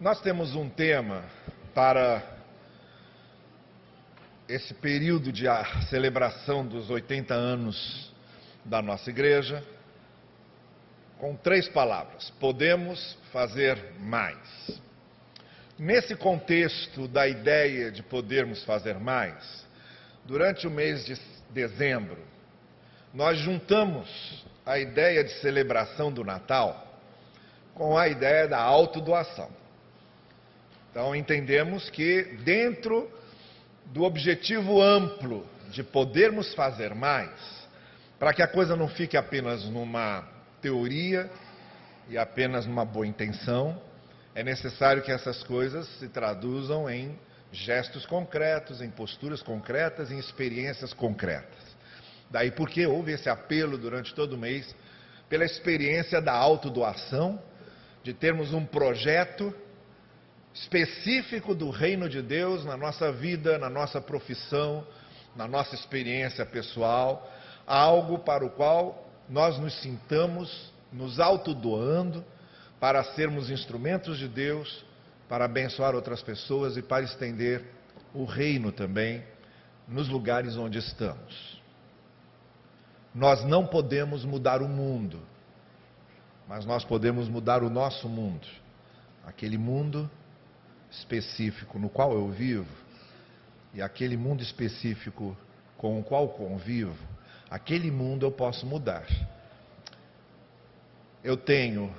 Nós 0.00 0.20
temos 0.20 0.54
um 0.54 0.68
tema 0.68 1.24
para 1.74 2.22
esse 4.48 4.72
período 4.72 5.32
de 5.32 5.46
celebração 5.90 6.64
dos 6.64 6.88
80 6.88 7.34
anos 7.34 8.12
da 8.64 8.80
nossa 8.80 9.10
igreja, 9.10 9.60
com 11.18 11.34
três 11.34 11.68
palavras: 11.68 12.30
podemos 12.38 13.18
fazer 13.32 13.76
mais. 13.98 14.80
Nesse 15.76 16.14
contexto 16.14 17.08
da 17.08 17.26
ideia 17.26 17.90
de 17.90 18.00
podermos 18.00 18.62
fazer 18.62 19.00
mais, 19.00 19.66
durante 20.24 20.64
o 20.68 20.70
mês 20.70 21.04
de 21.06 21.18
dezembro, 21.50 22.18
nós 23.12 23.36
juntamos 23.40 24.46
a 24.64 24.78
ideia 24.78 25.24
de 25.24 25.32
celebração 25.40 26.12
do 26.12 26.22
Natal 26.22 26.86
com 27.74 27.98
a 27.98 28.06
ideia 28.06 28.46
da 28.46 28.60
autodoação. 28.60 29.58
Então, 30.98 31.14
entendemos 31.14 31.88
que 31.90 32.24
dentro 32.42 33.08
do 33.86 34.02
objetivo 34.02 34.82
amplo 34.82 35.46
de 35.70 35.84
podermos 35.84 36.52
fazer 36.54 36.92
mais, 36.92 37.30
para 38.18 38.34
que 38.34 38.42
a 38.42 38.48
coisa 38.48 38.74
não 38.74 38.88
fique 38.88 39.16
apenas 39.16 39.64
numa 39.66 40.28
teoria 40.60 41.30
e 42.08 42.18
apenas 42.18 42.66
numa 42.66 42.84
boa 42.84 43.06
intenção, 43.06 43.80
é 44.34 44.42
necessário 44.42 45.00
que 45.00 45.12
essas 45.12 45.40
coisas 45.44 45.86
se 46.00 46.08
traduzam 46.08 46.90
em 46.90 47.16
gestos 47.52 48.04
concretos, 48.04 48.82
em 48.82 48.90
posturas 48.90 49.40
concretas, 49.40 50.10
em 50.10 50.18
experiências 50.18 50.92
concretas. 50.92 51.62
Daí 52.28 52.50
porque 52.50 52.84
houve 52.88 53.12
esse 53.12 53.28
apelo 53.28 53.78
durante 53.78 54.12
todo 54.12 54.32
o 54.32 54.36
mês 54.36 54.74
pela 55.28 55.44
experiência 55.44 56.20
da 56.20 56.32
autodoação, 56.32 57.40
de 58.02 58.12
termos 58.12 58.52
um 58.52 58.66
projeto 58.66 59.54
específico 60.62 61.54
do 61.54 61.70
reino 61.70 62.08
de 62.08 62.20
Deus 62.20 62.64
na 62.64 62.76
nossa 62.76 63.12
vida, 63.12 63.58
na 63.58 63.70
nossa 63.70 64.00
profissão, 64.00 64.84
na 65.36 65.46
nossa 65.46 65.74
experiência 65.74 66.44
pessoal, 66.44 67.30
algo 67.66 68.18
para 68.18 68.44
o 68.44 68.50
qual 68.50 69.06
nós 69.28 69.58
nos 69.58 69.74
sintamos 69.80 70.72
nos 70.92 71.20
autodoando 71.20 72.24
para 72.80 73.04
sermos 73.04 73.50
instrumentos 73.50 74.18
de 74.18 74.26
Deus, 74.26 74.84
para 75.28 75.44
abençoar 75.44 75.94
outras 75.94 76.22
pessoas 76.22 76.76
e 76.76 76.82
para 76.82 77.04
estender 77.04 77.64
o 78.14 78.24
reino 78.24 78.72
também 78.72 79.22
nos 79.86 80.08
lugares 80.08 80.56
onde 80.56 80.78
estamos. 80.78 81.60
Nós 83.14 83.44
não 83.44 83.66
podemos 83.66 84.24
mudar 84.24 84.62
o 84.62 84.68
mundo, 84.68 85.20
mas 86.48 86.64
nós 86.64 86.84
podemos 86.84 87.28
mudar 87.28 87.62
o 87.62 87.70
nosso 87.70 88.08
mundo. 88.08 88.46
Aquele 89.26 89.58
mundo 89.58 90.10
específico 90.90 91.78
no 91.78 91.88
qual 91.88 92.12
eu 92.12 92.28
vivo 92.28 92.88
e 93.74 93.82
aquele 93.82 94.16
mundo 94.16 94.42
específico 94.42 95.36
com 95.76 96.00
o 96.00 96.02
qual 96.02 96.28
convivo, 96.30 96.96
aquele 97.50 97.90
mundo 97.90 98.26
eu 98.26 98.32
posso 98.32 98.66
mudar. 98.66 99.06
Eu 101.22 101.36
tenho 101.36 101.94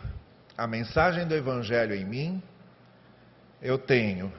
a 0.57 0.67
mensagem 0.67 1.25
do 1.25 1.35
Evangelho 1.35 1.95
em 1.95 2.05
mim, 2.05 2.43
eu 3.61 3.77
tenho 3.77 4.31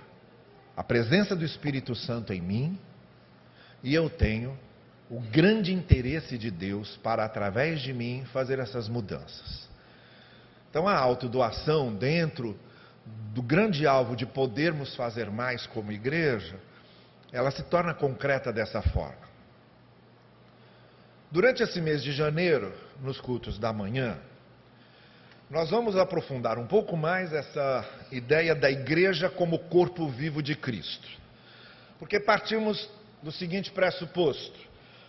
a 0.77 0.83
presença 0.83 1.35
do 1.35 1.45
Espírito 1.45 1.95
Santo 1.95 2.33
em 2.33 2.41
mim 2.41 2.79
e 3.83 3.95
eu 3.95 4.11
tenho 4.11 4.59
o 5.09 5.21
grande 5.21 5.73
interesse 5.73 6.39
de 6.39 6.51
Deus 6.51 6.97
para, 6.99 7.25
através 7.25 7.81
de 7.81 7.93
mim, 7.93 8.25
fazer 8.33 8.59
essas 8.59 8.89
mudanças. 8.89 9.69
Então, 10.71 10.87
a 10.87 10.97
autodoação 10.97 11.93
dentro 11.95 12.57
do 13.07 13.43
grande 13.43 13.87
alvo 13.87 14.17
de 14.17 14.27
podermos 14.27 14.95
fazer 14.95 15.31
mais 15.31 15.67
como 15.67 15.93
igreja, 15.93 16.59
ela 17.33 17.51
se 17.51 17.63
torna 17.63 17.95
concreta 17.95 18.53
dessa 18.53 18.83
forma. 18.83 19.31
Durante 21.31 21.63
esse 21.63 21.81
mês 21.81 22.03
de 22.03 22.13
janeiro, 22.13 22.75
nos 23.01 23.21
cultos 23.21 23.59
da 23.59 23.73
manhã, 23.73 24.19
nós 25.49 25.71
vamos 25.71 25.97
aprofundar 25.97 26.59
um 26.59 26.67
pouco 26.67 26.97
mais 26.97 27.33
essa 27.33 27.85
ideia 28.11 28.55
da 28.55 28.71
igreja 28.71 29.29
como 29.29 29.59
corpo 29.59 30.09
vivo 30.09 30.43
de 30.43 30.55
Cristo. 30.55 31.09
Porque 31.99 32.19
partimos 32.19 32.89
do 33.23 33.31
seguinte 33.31 33.71
pressuposto: 33.71 34.59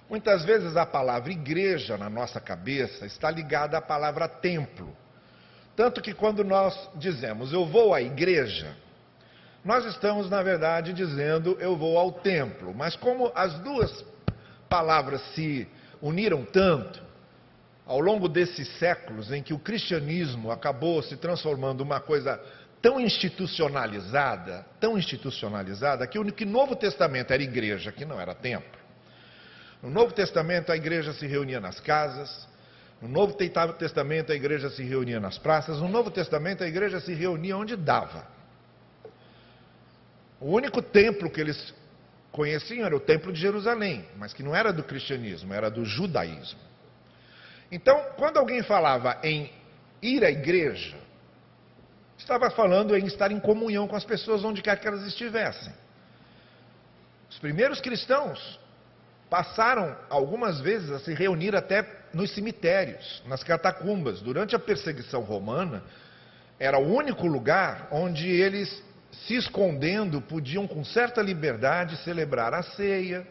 muitas 0.09 0.43
vezes 0.43 0.75
a 0.75 0.85
palavra 0.85 1.31
igreja 1.31 1.97
na 1.97 2.09
nossa 2.09 2.39
cabeça 2.39 3.05
está 3.05 3.31
ligada 3.31 3.77
à 3.77 3.81
palavra 3.81 4.27
templo. 4.27 4.95
Tanto 5.75 6.01
que 6.01 6.13
quando 6.13 6.43
nós 6.43 6.89
dizemos 6.95 7.53
eu 7.53 7.65
vou 7.65 7.93
à 7.93 8.01
igreja, 8.01 8.75
nós 9.63 9.85
estamos, 9.85 10.29
na 10.29 10.41
verdade, 10.41 10.91
dizendo 10.93 11.57
eu 11.59 11.75
vou 11.75 11.97
ao 11.97 12.11
templo. 12.11 12.73
Mas 12.73 12.95
como 12.95 13.31
as 13.35 13.53
duas 13.59 14.03
palavras 14.67 15.21
se 15.33 15.67
uniram 16.01 16.43
tanto, 16.43 17.01
ao 17.85 17.99
longo 17.99 18.27
desses 18.27 18.67
séculos 18.77 19.31
em 19.31 19.43
que 19.43 19.53
o 19.53 19.59
cristianismo 19.59 20.51
acabou 20.51 21.01
se 21.03 21.17
transformando 21.17 21.81
uma 21.81 21.99
coisa 21.99 22.41
tão 22.81 22.99
institucionalizada, 22.99 24.65
tão 24.79 24.97
institucionalizada, 24.97 26.07
que 26.07 26.17
o 26.17 26.25
Novo 26.45 26.75
Testamento 26.75 27.31
era 27.31 27.43
igreja, 27.43 27.91
que 27.91 28.05
não 28.05 28.19
era 28.19 28.33
templo. 28.33 28.79
No 29.83 29.89
Novo 29.89 30.13
Testamento 30.13 30.71
a 30.71 30.75
igreja 30.75 31.13
se 31.13 31.27
reunia 31.27 31.59
nas 31.59 31.79
casas, 31.79 32.47
no 33.01 33.07
Novo 33.07 33.33
Testamento 33.33 34.31
a 34.31 34.35
igreja 34.35 34.69
se 34.69 34.83
reunia 34.83 35.19
nas 35.19 35.37
praças, 35.37 35.79
no 35.79 35.87
Novo 35.87 36.11
Testamento 36.11 36.63
a 36.63 36.67
igreja 36.67 36.99
se 36.99 37.13
reunia 37.13 37.57
onde 37.57 37.75
dava. 37.75 38.27
O 40.39 40.51
único 40.51 40.81
templo 40.81 41.29
que 41.29 41.41
eles 41.41 41.73
conheciam 42.31 42.85
era 42.85 42.95
o 42.95 42.99
Templo 42.99 43.33
de 43.33 43.39
Jerusalém, 43.39 44.05
mas 44.17 44.33
que 44.33 44.43
não 44.43 44.55
era 44.55 44.71
do 44.71 44.83
cristianismo, 44.83 45.53
era 45.53 45.69
do 45.69 45.83
judaísmo. 45.83 46.59
Então, 47.71 47.99
quando 48.17 48.37
alguém 48.37 48.61
falava 48.63 49.19
em 49.23 49.51
ir 50.01 50.23
à 50.23 50.29
igreja, 50.29 50.97
estava 52.17 52.51
falando 52.51 52.95
em 52.95 53.05
estar 53.05 53.31
em 53.31 53.39
comunhão 53.39 53.87
com 53.87 53.95
as 53.95 54.05
pessoas 54.05 54.43
onde 54.43 54.61
quer 54.61 54.79
que 54.79 54.87
elas 54.87 55.05
estivessem. 55.05 55.73
Os 57.29 57.39
primeiros 57.39 57.81
cristãos 57.81 58.59
passaram 59.29 59.97
algumas 60.09 60.59
vezes 60.59 60.91
a 60.91 60.99
se 60.99 61.13
reunir 61.13 61.55
até 61.55 62.00
nos 62.13 62.31
cemitérios, 62.31 63.21
nas 63.25 63.43
catacumbas. 63.43 64.21
Durante 64.21 64.55
a 64.55 64.59
perseguição 64.59 65.21
romana, 65.21 65.83
era 66.59 66.77
o 66.77 66.93
único 66.93 67.27
lugar 67.27 67.87
onde 67.91 68.27
eles, 68.27 68.83
se 69.25 69.35
escondendo, 69.35 70.21
podiam 70.21 70.67
com 70.67 70.83
certa 70.83 71.21
liberdade 71.21 71.97
celebrar 72.03 72.53
a 72.53 72.63
ceia, 72.63 73.27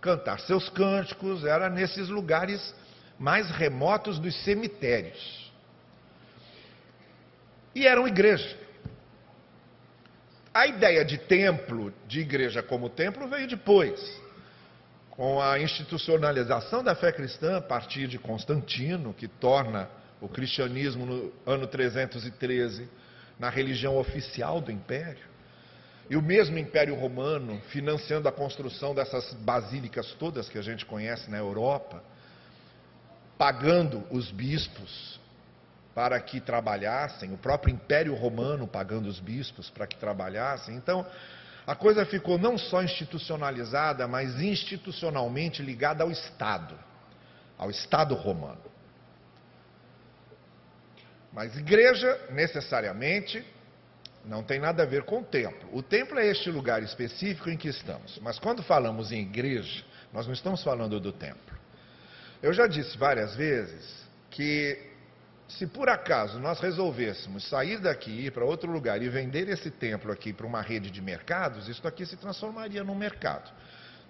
cantar 0.00 0.40
seus 0.40 0.68
cânticos, 0.68 1.44
era 1.44 1.68
nesses 1.68 2.08
lugares 2.08 2.74
mais 3.18 3.50
remotos 3.50 4.18
dos 4.18 4.34
cemitérios. 4.44 5.52
E 7.74 7.86
eram 7.86 8.06
igrejas. 8.06 8.56
A 10.54 10.66
ideia 10.66 11.04
de 11.04 11.18
templo, 11.18 11.92
de 12.06 12.20
igreja 12.20 12.62
como 12.62 12.88
templo, 12.88 13.28
veio 13.28 13.46
depois 13.46 14.27
com 15.18 15.42
a 15.42 15.58
institucionalização 15.58 16.80
da 16.80 16.94
fé 16.94 17.10
cristã 17.10 17.56
a 17.56 17.60
partir 17.60 18.06
de 18.06 18.20
Constantino, 18.20 19.12
que 19.12 19.26
torna 19.26 19.90
o 20.20 20.28
cristianismo 20.28 21.04
no 21.04 21.32
ano 21.44 21.66
313 21.66 22.88
na 23.36 23.50
religião 23.50 23.98
oficial 23.98 24.60
do 24.60 24.70
império, 24.70 25.26
e 26.08 26.16
o 26.16 26.22
mesmo 26.22 26.56
Império 26.56 26.94
Romano 26.94 27.60
financiando 27.68 28.28
a 28.28 28.32
construção 28.32 28.94
dessas 28.94 29.34
basílicas 29.34 30.14
todas 30.20 30.48
que 30.48 30.56
a 30.56 30.62
gente 30.62 30.86
conhece 30.86 31.28
na 31.28 31.38
Europa, 31.38 32.00
pagando 33.36 34.04
os 34.12 34.30
bispos 34.30 35.18
para 35.96 36.20
que 36.20 36.40
trabalhassem, 36.40 37.34
o 37.34 37.36
próprio 37.36 37.74
Império 37.74 38.14
Romano 38.14 38.68
pagando 38.68 39.08
os 39.08 39.18
bispos 39.18 39.68
para 39.68 39.84
que 39.84 39.96
trabalhassem. 39.96 40.76
Então, 40.76 41.04
a 41.68 41.74
coisa 41.74 42.06
ficou 42.06 42.38
não 42.38 42.56
só 42.56 42.82
institucionalizada, 42.82 44.08
mas 44.08 44.40
institucionalmente 44.40 45.62
ligada 45.62 46.02
ao 46.02 46.10
Estado, 46.10 46.74
ao 47.58 47.70
Estado 47.70 48.14
romano. 48.14 48.62
Mas 51.30 51.54
igreja, 51.58 52.26
necessariamente, 52.30 53.44
não 54.24 54.42
tem 54.42 54.58
nada 54.58 54.82
a 54.82 54.86
ver 54.86 55.02
com 55.02 55.20
o 55.20 55.22
templo. 55.22 55.68
O 55.70 55.82
templo 55.82 56.18
é 56.18 56.28
este 56.28 56.50
lugar 56.50 56.82
específico 56.82 57.50
em 57.50 57.56
que 57.58 57.68
estamos. 57.68 58.18
Mas 58.22 58.38
quando 58.38 58.62
falamos 58.62 59.12
em 59.12 59.20
igreja, 59.20 59.84
nós 60.10 60.26
não 60.26 60.32
estamos 60.32 60.62
falando 60.64 60.98
do 60.98 61.12
templo. 61.12 61.54
Eu 62.42 62.54
já 62.54 62.66
disse 62.66 62.96
várias 62.96 63.36
vezes 63.36 64.06
que 64.30 64.87
se 65.48 65.66
por 65.66 65.88
acaso 65.88 66.38
nós 66.38 66.60
resolvêssemos 66.60 67.48
sair 67.48 67.78
daqui, 67.78 68.10
ir 68.10 68.32
para 68.32 68.44
outro 68.44 68.70
lugar 68.70 69.02
e 69.02 69.08
vender 69.08 69.48
esse 69.48 69.70
templo 69.70 70.12
aqui 70.12 70.32
para 70.32 70.46
uma 70.46 70.60
rede 70.60 70.90
de 70.90 71.00
mercados, 71.00 71.68
isso 71.68 71.86
aqui 71.88 72.04
se 72.04 72.16
transformaria 72.16 72.84
num 72.84 72.94
mercado. 72.94 73.50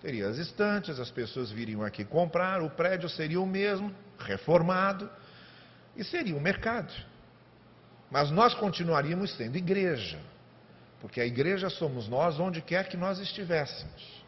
Teria 0.03 0.29
as 0.29 0.37
estantes, 0.37 0.99
as 0.99 1.11
pessoas 1.11 1.51
viriam 1.51 1.83
aqui 1.83 2.05
comprar, 2.05 2.61
o 2.61 2.71
prédio 2.71 3.09
seria 3.09 3.41
o 3.41 3.47
mesmo, 3.47 3.95
reformado, 4.19 5.09
e 5.97 6.03
seria 6.03 6.35
um 6.35 6.41
mercado. 6.41 6.93
Mas 8.11 8.31
nós 8.31 8.55
continuaríamos 8.55 9.35
sendo 9.37 9.57
igreja. 9.57 10.19
Porque 11.01 11.21
a 11.21 11.27
igreja 11.27 11.71
somos 11.71 12.09
nós 12.09 12.41
onde 12.41 12.61
quer 12.61 12.89
que 12.89 12.97
nós 12.97 13.21
estivéssemos. 13.21 14.25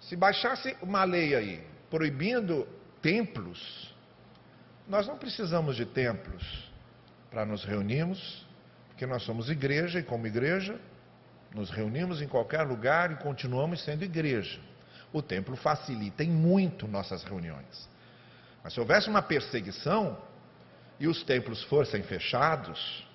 Se 0.00 0.14
baixasse 0.14 0.76
uma 0.80 1.02
lei 1.04 1.34
aí 1.34 1.66
proibindo 1.90 2.66
templos, 3.00 3.91
nós 4.92 5.06
não 5.06 5.16
precisamos 5.16 5.74
de 5.74 5.86
templos 5.86 6.70
para 7.30 7.46
nos 7.46 7.64
reunirmos, 7.64 8.46
porque 8.88 9.06
nós 9.06 9.22
somos 9.22 9.48
igreja 9.48 10.00
e, 10.00 10.02
como 10.02 10.26
igreja, 10.26 10.78
nos 11.54 11.70
reunimos 11.70 12.20
em 12.20 12.28
qualquer 12.28 12.60
lugar 12.64 13.10
e 13.10 13.16
continuamos 13.16 13.82
sendo 13.82 14.04
igreja. 14.04 14.60
O 15.10 15.22
templo 15.22 15.56
facilita 15.56 16.22
em 16.22 16.28
muito 16.28 16.86
nossas 16.86 17.24
reuniões. 17.24 17.88
Mas 18.62 18.74
se 18.74 18.80
houvesse 18.80 19.08
uma 19.08 19.22
perseguição 19.22 20.22
e 21.00 21.08
os 21.08 21.22
templos 21.22 21.62
fossem 21.62 22.02
fechados, 22.02 23.08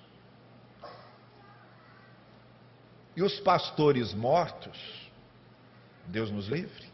e 3.14 3.22
os 3.22 3.38
pastores 3.38 4.12
mortos, 4.12 5.08
Deus 6.08 6.28
nos 6.28 6.48
livre, 6.48 6.88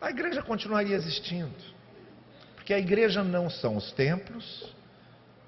a 0.00 0.10
igreja 0.10 0.42
continuaria 0.42 0.96
existindo. 0.96 1.75
Porque 2.66 2.74
a 2.74 2.80
igreja 2.80 3.22
não 3.22 3.48
são 3.48 3.76
os 3.76 3.92
templos 3.92 4.74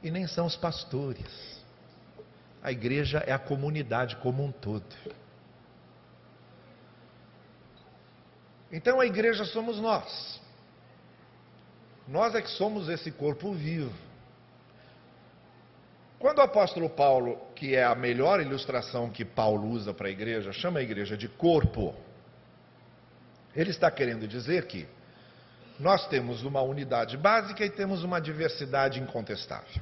e 0.01 0.09
nem 0.09 0.29
são 0.29 0.47
os 0.47 0.55
pastores. 0.55 1.61
A 2.63 2.71
igreja 2.71 3.25
é 3.27 3.33
a 3.33 3.39
comunidade 3.41 4.15
como 4.19 4.45
um 4.45 4.53
todo. 4.53 4.95
Então 8.71 9.01
a 9.01 9.05
igreja 9.05 9.45
somos 9.45 9.81
nós. 9.81 10.41
Nós 12.07 12.37
é 12.37 12.41
que 12.41 12.51
somos 12.51 12.89
esse 12.89 13.11
corpo 13.11 13.53
vivo. 13.53 13.93
Quando 16.21 16.39
o 16.39 16.43
apóstolo 16.43 16.89
Paulo, 16.89 17.37
que 17.57 17.75
é 17.75 17.83
a 17.83 17.97
melhor 17.97 18.41
ilustração 18.41 19.11
que 19.11 19.25
Paulo 19.25 19.67
usa 19.71 19.93
para 19.93 20.07
a 20.07 20.13
igreja, 20.13 20.53
chama 20.53 20.79
a 20.79 20.85
igreja 20.85 21.17
de 21.17 21.27
corpo, 21.27 21.97
ele 23.57 23.71
está 23.71 23.91
querendo 23.91 24.29
dizer 24.29 24.67
que 24.69 24.87
nós 25.79 26.07
temos 26.09 26.43
uma 26.43 26.61
unidade 26.61 27.17
básica 27.17 27.65
e 27.65 27.71
temos 27.71 28.03
uma 28.03 28.21
diversidade 28.21 29.01
incontestável. 29.01 29.81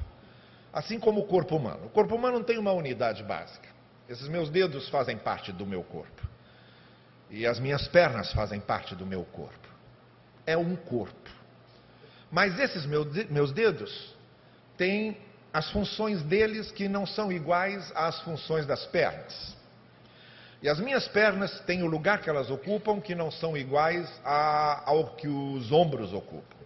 Assim 0.71 0.99
como 0.99 1.21
o 1.21 1.25
corpo 1.25 1.55
humano. 1.55 1.87
O 1.87 1.89
corpo 1.89 2.15
humano 2.15 2.43
tem 2.43 2.57
uma 2.57 2.71
unidade 2.71 3.23
básica. 3.23 3.67
Esses 4.07 4.27
meus 4.27 4.49
dedos 4.49 4.87
fazem 4.89 5.17
parte 5.17 5.51
do 5.51 5.65
meu 5.65 5.83
corpo. 5.83 6.21
E 7.29 7.45
as 7.47 7.59
minhas 7.59 7.87
pernas 7.87 8.31
fazem 8.31 8.59
parte 8.59 8.95
do 8.95 9.05
meu 9.05 9.23
corpo. 9.25 9.67
É 10.45 10.55
um 10.55 10.75
corpo. 10.75 11.29
Mas 12.31 12.59
esses 12.59 12.85
meus 12.85 13.51
dedos 13.51 14.15
têm 14.77 15.17
as 15.51 15.71
funções 15.71 16.21
deles 16.21 16.71
que 16.71 16.87
não 16.87 17.05
são 17.05 17.31
iguais 17.31 17.91
às 17.95 18.21
funções 18.21 18.65
das 18.65 18.85
pernas. 18.85 19.56
E 20.61 20.67
as 20.67 20.79
minhas 20.79 21.07
pernas 21.07 21.59
têm 21.61 21.83
o 21.83 21.87
lugar 21.87 22.21
que 22.21 22.29
elas 22.29 22.49
ocupam 22.49 22.99
que 22.99 23.13
não 23.13 23.29
são 23.29 23.55
iguais 23.55 24.09
ao 24.23 25.15
que 25.15 25.27
os 25.27 25.71
ombros 25.71 26.13
ocupam. 26.13 26.57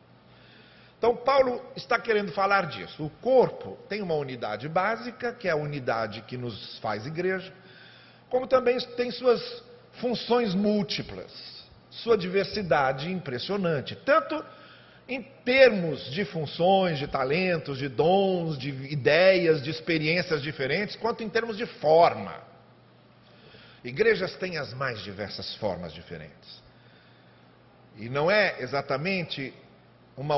Então, 0.97 1.15
Paulo 1.15 1.61
está 1.75 1.99
querendo 1.99 2.31
falar 2.31 2.67
disso. 2.67 3.03
O 3.03 3.09
corpo 3.09 3.77
tem 3.89 4.01
uma 4.01 4.13
unidade 4.13 4.69
básica, 4.69 5.33
que 5.33 5.47
é 5.47 5.51
a 5.51 5.55
unidade 5.55 6.21
que 6.21 6.37
nos 6.37 6.77
faz 6.77 7.05
igreja, 7.05 7.51
como 8.29 8.47
também 8.47 8.79
tem 8.95 9.09
suas 9.11 9.63
funções 9.93 10.53
múltiplas, 10.53 11.31
sua 11.89 12.17
diversidade 12.17 13.11
impressionante. 13.11 13.95
Tanto 13.95 14.45
em 15.09 15.21
termos 15.43 16.05
de 16.11 16.23
funções, 16.23 16.99
de 16.99 17.07
talentos, 17.07 17.79
de 17.79 17.89
dons, 17.89 18.57
de 18.57 18.69
ideias, 18.69 19.61
de 19.61 19.69
experiências 19.69 20.41
diferentes, 20.41 20.95
quanto 20.95 21.23
em 21.23 21.29
termos 21.29 21.57
de 21.57 21.65
forma. 21.65 22.50
Igrejas 23.83 24.35
têm 24.35 24.57
as 24.57 24.73
mais 24.73 25.01
diversas 25.01 25.55
formas 25.55 25.91
diferentes. 25.93 26.61
E 27.97 28.09
não 28.09 28.29
é 28.29 28.61
exatamente 28.61 29.53
uma, 30.15 30.35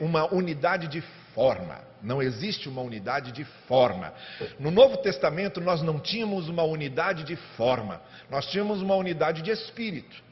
uma, 0.00 0.32
unidade 0.32 0.86
de 0.88 1.00
forma. 1.34 1.80
Não 2.02 2.22
existe 2.22 2.68
uma 2.68 2.82
unidade 2.82 3.32
de 3.32 3.44
forma. 3.66 4.14
No 4.58 4.70
Novo 4.70 4.96
Testamento, 4.98 5.60
nós 5.60 5.82
não 5.82 5.98
tínhamos 5.98 6.48
uma 6.48 6.62
unidade 6.62 7.24
de 7.24 7.36
forma, 7.56 8.00
nós 8.30 8.46
tínhamos 8.46 8.80
uma 8.80 8.94
unidade 8.94 9.42
de 9.42 9.50
espírito. 9.50 10.22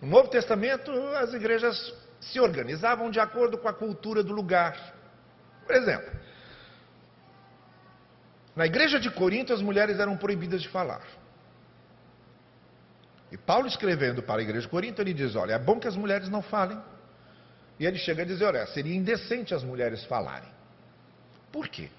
No 0.00 0.08
Novo 0.08 0.28
Testamento, 0.28 0.92
as 1.16 1.32
igrejas 1.32 1.94
se 2.20 2.38
organizavam 2.38 3.10
de 3.10 3.18
acordo 3.18 3.56
com 3.56 3.68
a 3.68 3.72
cultura 3.72 4.22
do 4.22 4.32
lugar. 4.32 4.94
Por 5.66 5.74
exemplo, 5.74 6.12
na 8.54 8.66
igreja 8.66 9.00
de 9.00 9.10
Corinto 9.10 9.52
as 9.52 9.62
mulheres 9.62 9.98
eram 9.98 10.16
proibidas 10.16 10.62
de 10.62 10.68
falar. 10.68 11.02
E 13.34 13.36
Paulo 13.36 13.66
escrevendo 13.66 14.22
para 14.22 14.40
a 14.40 14.44
igreja 14.44 14.60
de 14.60 14.68
Corinto, 14.68 15.02
ele 15.02 15.12
diz: 15.12 15.34
Olha, 15.34 15.54
é 15.54 15.58
bom 15.58 15.80
que 15.80 15.88
as 15.88 15.96
mulheres 15.96 16.28
não 16.28 16.40
falem. 16.40 16.80
E 17.80 17.84
ele 17.84 17.98
chega 17.98 18.22
a 18.22 18.24
dizer: 18.24 18.44
Olha, 18.44 18.64
seria 18.68 18.94
indecente 18.94 19.52
as 19.52 19.64
mulheres 19.64 20.04
falarem. 20.04 20.48
Por 21.50 21.66
quê? 21.66 21.90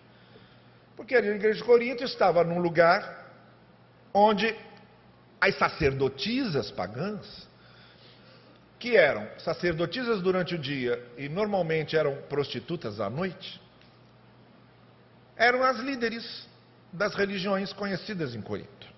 Porque 0.96 1.14
a 1.14 1.20
igreja 1.20 1.60
de 1.60 1.66
Corinto 1.66 2.06
estava 2.06 2.42
num 2.46 2.60
lugar 2.60 3.34
onde 4.14 4.56
as 5.42 5.58
sacerdotisas 5.58 6.72
pagãs 6.72 7.50
que 8.80 8.96
eram 8.96 9.28
sacerdotisas 9.38 10.22
durante 10.22 10.56
o 10.56 10.58
dia 10.58 11.06
e 11.18 11.28
normalmente 11.28 11.98
eram 11.98 12.16
prostitutas 12.30 13.02
à 13.02 13.10
noite, 13.10 13.62
eram 15.36 15.64
as 15.64 15.80
líderes 15.80 16.48
das 16.94 17.14
religiões 17.14 17.74
conhecidas 17.74 18.34
em 18.34 18.42
Corinto. 18.42 18.95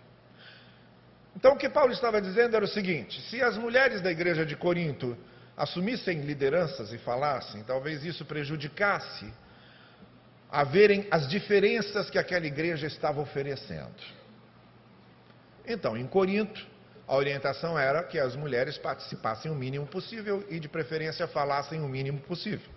Então 1.37 1.53
o 1.53 1.57
que 1.57 1.69
Paulo 1.69 1.93
estava 1.93 2.19
dizendo 2.19 2.55
era 2.55 2.65
o 2.65 2.67
seguinte: 2.67 3.21
se 3.29 3.43
as 3.43 3.55
mulheres 3.57 4.01
da 4.01 4.11
igreja 4.11 4.43
de 4.43 4.55
Corinto 4.55 5.15
assumissem 5.55 6.21
lideranças 6.21 6.91
e 6.91 6.97
falassem, 6.97 7.61
talvez 7.61 8.03
isso 8.03 8.25
prejudicasse 8.25 9.31
a 10.51 10.63
verem 10.63 11.07
as 11.11 11.27
diferenças 11.27 12.09
que 12.09 12.17
aquela 12.17 12.47
igreja 12.47 12.87
estava 12.87 13.21
oferecendo. 13.21 14.01
Então, 15.67 15.95
em 15.95 16.07
Corinto, 16.07 16.65
a 17.07 17.15
orientação 17.15 17.77
era 17.77 18.01
que 18.01 18.17
as 18.17 18.35
mulheres 18.35 18.79
participassem 18.79 19.51
o 19.51 19.55
mínimo 19.55 19.85
possível 19.85 20.43
e, 20.49 20.59
de 20.59 20.67
preferência, 20.67 21.27
falassem 21.27 21.81
o 21.81 21.87
mínimo 21.87 22.19
possível, 22.21 22.71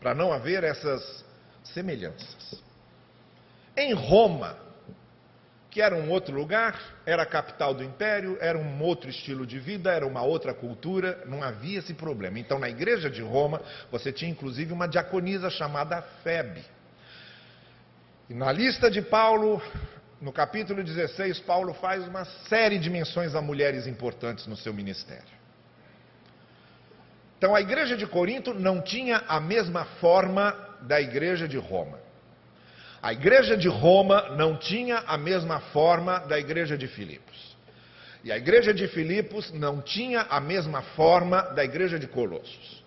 para 0.00 0.12
não 0.12 0.32
haver 0.32 0.64
essas 0.64 1.24
semelhanças. 1.62 2.62
Em 3.76 3.92
Roma, 3.92 4.63
que 5.74 5.82
era 5.82 5.96
um 5.96 6.08
outro 6.08 6.32
lugar, 6.32 6.80
era 7.04 7.24
a 7.24 7.26
capital 7.26 7.74
do 7.74 7.82
império, 7.82 8.38
era 8.40 8.56
um 8.56 8.80
outro 8.80 9.10
estilo 9.10 9.44
de 9.44 9.58
vida, 9.58 9.90
era 9.90 10.06
uma 10.06 10.22
outra 10.22 10.54
cultura, 10.54 11.24
não 11.26 11.42
havia 11.42 11.80
esse 11.80 11.92
problema. 11.92 12.38
Então, 12.38 12.60
na 12.60 12.68
igreja 12.70 13.10
de 13.10 13.20
Roma, 13.20 13.60
você 13.90 14.12
tinha 14.12 14.30
inclusive 14.30 14.72
uma 14.72 14.86
diaconisa 14.86 15.50
chamada 15.50 16.00
Febe. 16.22 16.64
E 18.30 18.34
na 18.34 18.52
lista 18.52 18.88
de 18.88 19.02
Paulo, 19.02 19.60
no 20.20 20.32
capítulo 20.32 20.80
16, 20.84 21.40
Paulo 21.40 21.74
faz 21.74 22.06
uma 22.06 22.24
série 22.48 22.78
de 22.78 22.88
menções 22.88 23.34
a 23.34 23.42
mulheres 23.42 23.88
importantes 23.88 24.46
no 24.46 24.56
seu 24.56 24.72
ministério. 24.72 25.34
Então, 27.36 27.52
a 27.52 27.60
igreja 27.60 27.96
de 27.96 28.06
Corinto 28.06 28.54
não 28.54 28.80
tinha 28.80 29.24
a 29.26 29.40
mesma 29.40 29.84
forma 30.00 30.56
da 30.82 31.00
igreja 31.00 31.48
de 31.48 31.58
Roma. 31.58 31.98
A 33.04 33.12
igreja 33.12 33.54
de 33.54 33.68
Roma 33.68 34.30
não 34.30 34.56
tinha 34.56 34.96
a 35.06 35.18
mesma 35.18 35.60
forma 35.60 36.20
da 36.20 36.38
igreja 36.38 36.74
de 36.74 36.88
Filipos. 36.88 37.54
E 38.24 38.32
a 38.32 38.38
igreja 38.38 38.72
de 38.72 38.88
Filipos 38.88 39.52
não 39.52 39.82
tinha 39.82 40.22
a 40.22 40.40
mesma 40.40 40.80
forma 40.80 41.42
da 41.42 41.62
igreja 41.62 41.98
de 41.98 42.06
Colossos. 42.06 42.82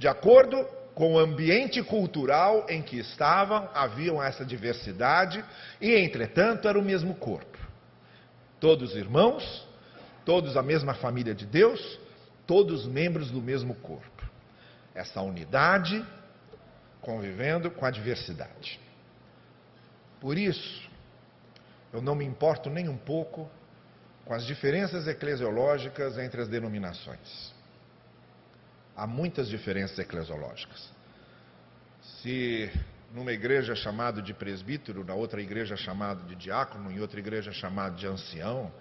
De 0.00 0.08
acordo 0.08 0.64
com 0.96 1.14
o 1.14 1.18
ambiente 1.20 1.80
cultural 1.80 2.66
em 2.68 2.82
que 2.82 2.98
estavam, 2.98 3.70
haviam 3.72 4.20
essa 4.20 4.44
diversidade 4.44 5.44
e, 5.80 5.94
entretanto, 5.94 6.66
era 6.66 6.76
o 6.76 6.82
mesmo 6.82 7.14
corpo. 7.14 7.56
Todos 8.58 8.96
irmãos, 8.96 9.64
todos 10.24 10.56
a 10.56 10.62
mesma 10.62 10.94
família 10.94 11.36
de 11.36 11.46
Deus, 11.46 12.00
todos 12.48 12.84
membros 12.84 13.30
do 13.30 13.40
mesmo 13.40 13.76
corpo. 13.76 14.28
Essa 14.92 15.20
unidade 15.20 16.04
convivendo 17.00 17.70
com 17.70 17.86
a 17.86 17.92
diversidade. 17.92 18.84
Por 20.20 20.38
isso, 20.38 20.88
eu 21.92 22.00
não 22.00 22.14
me 22.14 22.24
importo 22.24 22.70
nem 22.70 22.88
um 22.88 22.96
pouco 22.96 23.50
com 24.24 24.34
as 24.34 24.44
diferenças 24.44 25.06
eclesiológicas 25.06 26.18
entre 26.18 26.40
as 26.40 26.48
denominações. 26.48 27.54
Há 28.96 29.06
muitas 29.06 29.48
diferenças 29.48 29.98
eclesiológicas. 29.98 30.90
Se 32.22 32.70
numa 33.14 33.32
igreja 33.32 33.74
chamado 33.74 34.20
de 34.20 34.34
presbítero, 34.34 35.04
na 35.04 35.14
outra 35.14 35.40
igreja 35.40 35.76
chamado 35.76 36.26
de 36.26 36.34
diácono, 36.34 36.90
em 36.90 37.00
outra 37.00 37.20
igreja 37.20 37.52
chamado 37.52 37.96
de 37.96 38.06
ancião, 38.06 38.72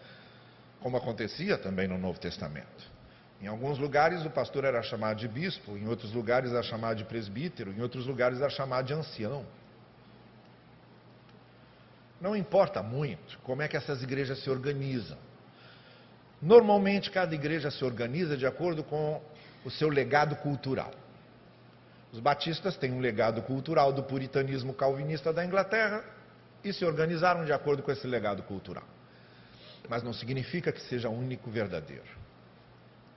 como 0.79 0.97
acontecia 0.97 1.57
também 1.57 1.87
no 1.87 1.97
Novo 1.97 2.19
Testamento. 2.19 2.95
Em 3.41 3.47
alguns 3.47 3.77
lugares 3.77 4.25
o 4.25 4.29
pastor 4.29 4.63
era 4.63 4.81
chamado 4.81 5.17
de 5.17 5.27
bispo, 5.27 5.77
em 5.77 5.87
outros 5.87 6.13
lugares 6.13 6.51
era 6.51 6.63
chamado 6.63 6.97
de 6.97 7.05
presbítero, 7.05 7.71
em 7.71 7.81
outros 7.81 8.07
lugares 8.07 8.39
era 8.39 8.49
chamado 8.49 8.87
de 8.87 8.93
ancião. 8.93 9.45
Não 12.25 12.35
importa 12.35 12.81
muito 12.81 13.37
como 13.43 13.61
é 13.61 13.67
que 13.67 13.77
essas 13.77 14.01
igrejas 14.01 14.39
se 14.39 14.49
organizam. 14.49 15.15
Normalmente, 16.41 17.11
cada 17.11 17.35
igreja 17.35 17.69
se 17.69 17.85
organiza 17.85 18.35
de 18.35 18.47
acordo 18.47 18.83
com 18.83 19.21
o 19.63 19.69
seu 19.69 19.89
legado 19.89 20.35
cultural. 20.37 20.89
Os 22.11 22.19
batistas 22.19 22.75
têm 22.77 22.91
um 22.91 22.99
legado 22.99 23.43
cultural 23.43 23.93
do 23.93 24.01
puritanismo 24.01 24.73
calvinista 24.73 25.31
da 25.31 25.45
Inglaterra 25.45 26.03
e 26.63 26.73
se 26.73 26.83
organizaram 26.83 27.45
de 27.45 27.53
acordo 27.53 27.83
com 27.83 27.91
esse 27.91 28.07
legado 28.07 28.41
cultural. 28.41 28.85
Mas 29.87 30.01
não 30.01 30.11
significa 30.11 30.71
que 30.71 30.81
seja 30.81 31.09
único 31.09 31.51
verdadeiro. 31.51 32.09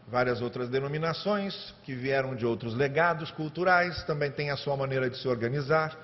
Várias 0.06 0.42
outras 0.42 0.68
denominações 0.68 1.74
que 1.82 1.94
vieram 1.94 2.36
de 2.36 2.44
outros 2.44 2.74
legados 2.74 3.30
culturais 3.30 4.02
também 4.02 4.30
têm 4.30 4.50
a 4.50 4.56
sua 4.58 4.76
maneira 4.76 5.08
de 5.08 5.16
se 5.16 5.26
organizar. 5.26 5.96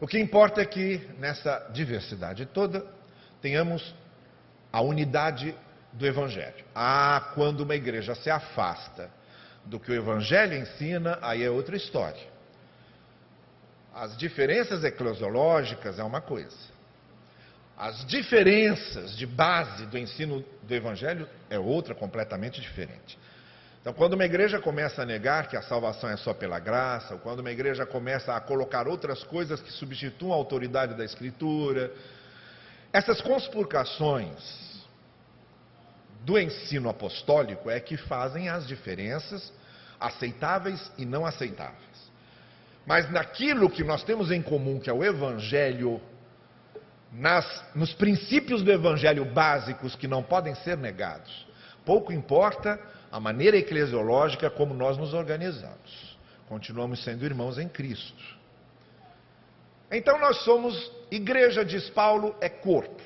O 0.00 0.06
que 0.06 0.18
importa 0.18 0.62
é 0.62 0.64
que 0.64 0.98
nessa 1.18 1.68
diversidade 1.72 2.46
toda 2.46 2.86
tenhamos 3.42 3.94
a 4.72 4.80
unidade 4.80 5.54
do 5.92 6.06
Evangelho. 6.06 6.64
Ah, 6.74 7.32
quando 7.34 7.60
uma 7.60 7.74
igreja 7.74 8.14
se 8.14 8.30
afasta 8.30 9.10
do 9.64 9.78
que 9.78 9.90
o 9.90 9.94
Evangelho 9.94 10.56
ensina, 10.56 11.18
aí 11.20 11.42
é 11.42 11.50
outra 11.50 11.76
história. 11.76 12.30
As 13.94 14.16
diferenças 14.16 14.84
eclesiológicas 14.84 15.98
é 15.98 16.02
uma 16.02 16.20
coisa. 16.20 16.56
As 17.76 18.04
diferenças 18.06 19.16
de 19.16 19.26
base 19.26 19.86
do 19.86 19.98
ensino 19.98 20.44
do 20.62 20.74
Evangelho 20.74 21.28
é 21.48 21.58
outra 21.58 21.94
completamente 21.94 22.60
diferente. 22.60 23.18
Então, 23.80 23.94
quando 23.94 24.12
uma 24.12 24.26
igreja 24.26 24.60
começa 24.60 25.02
a 25.02 25.06
negar 25.06 25.48
que 25.48 25.56
a 25.56 25.62
salvação 25.62 26.10
é 26.10 26.16
só 26.16 26.34
pela 26.34 26.58
graça, 26.58 27.14
ou 27.14 27.20
quando 27.20 27.40
uma 27.40 27.50
igreja 27.50 27.86
começa 27.86 28.34
a 28.34 28.40
colocar 28.40 28.86
outras 28.86 29.24
coisas 29.24 29.60
que 29.60 29.72
substituam 29.72 30.32
a 30.32 30.36
autoridade 30.36 30.94
da 30.94 31.04
Escritura, 31.04 31.90
essas 32.92 33.22
conspurcações 33.22 34.70
do 36.22 36.38
ensino 36.38 36.90
apostólico 36.90 37.70
é 37.70 37.80
que 37.80 37.96
fazem 37.96 38.50
as 38.50 38.66
diferenças 38.66 39.50
aceitáveis 39.98 40.92
e 40.98 41.06
não 41.06 41.24
aceitáveis. 41.24 41.80
Mas 42.86 43.10
naquilo 43.10 43.70
que 43.70 43.82
nós 43.82 44.02
temos 44.02 44.30
em 44.30 44.42
comum, 44.42 44.78
que 44.78 44.90
é 44.90 44.92
o 44.92 45.02
Evangelho, 45.02 46.02
nas, 47.10 47.64
nos 47.74 47.94
princípios 47.94 48.62
do 48.62 48.70
Evangelho 48.70 49.24
básicos 49.24 49.96
que 49.96 50.06
não 50.06 50.22
podem 50.22 50.54
ser 50.56 50.76
negados, 50.76 51.46
pouco 51.84 52.12
importa 52.12 52.78
a 53.10 53.18
maneira 53.18 53.56
eclesiológica 53.56 54.48
como 54.50 54.72
nós 54.74 54.96
nos 54.96 55.12
organizamos. 55.14 56.16
Continuamos 56.48 57.02
sendo 57.02 57.24
irmãos 57.24 57.58
em 57.58 57.68
Cristo. 57.68 58.38
Então 59.90 60.18
nós 60.18 60.44
somos, 60.44 60.90
igreja, 61.10 61.64
diz 61.64 61.88
Paulo, 61.90 62.36
é 62.40 62.48
corpo. 62.48 63.02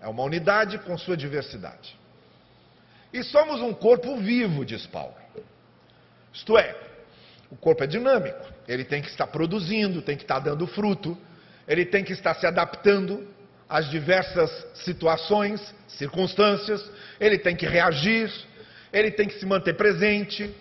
É 0.00 0.08
uma 0.08 0.22
unidade 0.22 0.78
com 0.78 0.96
sua 0.96 1.16
diversidade. 1.16 1.98
E 3.12 3.22
somos 3.22 3.60
um 3.60 3.74
corpo 3.74 4.16
vivo, 4.16 4.64
diz 4.64 4.86
Paulo. 4.86 5.14
Isto 6.32 6.56
é, 6.56 6.76
o 7.50 7.56
corpo 7.56 7.82
é 7.82 7.86
dinâmico, 7.86 8.46
ele 8.68 8.84
tem 8.84 9.02
que 9.02 9.08
estar 9.08 9.26
produzindo, 9.26 10.00
tem 10.00 10.16
que 10.16 10.22
estar 10.22 10.38
dando 10.38 10.66
fruto, 10.66 11.18
ele 11.66 11.84
tem 11.84 12.04
que 12.04 12.12
estar 12.12 12.34
se 12.34 12.46
adaptando 12.46 13.26
às 13.68 13.90
diversas 13.90 14.50
situações, 14.74 15.74
circunstâncias, 15.88 16.88
ele 17.18 17.38
tem 17.38 17.56
que 17.56 17.66
reagir, 17.66 18.32
ele 18.92 19.10
tem 19.10 19.28
que 19.28 19.38
se 19.38 19.46
manter 19.46 19.74
presente, 19.74 20.54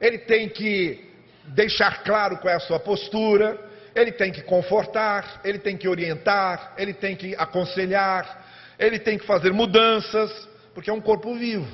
ele 0.00 0.18
tem 0.18 0.48
que 0.48 1.08
deixar 1.46 2.02
claro 2.02 2.38
qual 2.38 2.52
é 2.52 2.56
a 2.56 2.60
sua 2.60 2.78
postura, 2.78 3.58
ele 3.94 4.12
tem 4.12 4.30
que 4.30 4.42
confortar, 4.42 5.40
ele 5.44 5.58
tem 5.58 5.76
que 5.76 5.88
orientar, 5.88 6.74
ele 6.76 6.94
tem 6.94 7.16
que 7.16 7.34
aconselhar, 7.36 8.46
ele 8.78 8.98
tem 8.98 9.18
que 9.18 9.26
fazer 9.26 9.52
mudanças, 9.52 10.48
porque 10.74 10.90
é 10.90 10.92
um 10.92 11.00
corpo 11.00 11.34
vivo, 11.34 11.68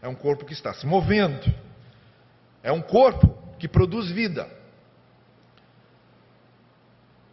é 0.00 0.08
um 0.08 0.14
corpo 0.14 0.44
que 0.44 0.52
está 0.52 0.72
se 0.74 0.86
movendo, 0.86 1.52
é 2.62 2.72
um 2.72 2.82
corpo 2.82 3.38
que 3.58 3.68
produz 3.68 4.10
vida. 4.10 4.48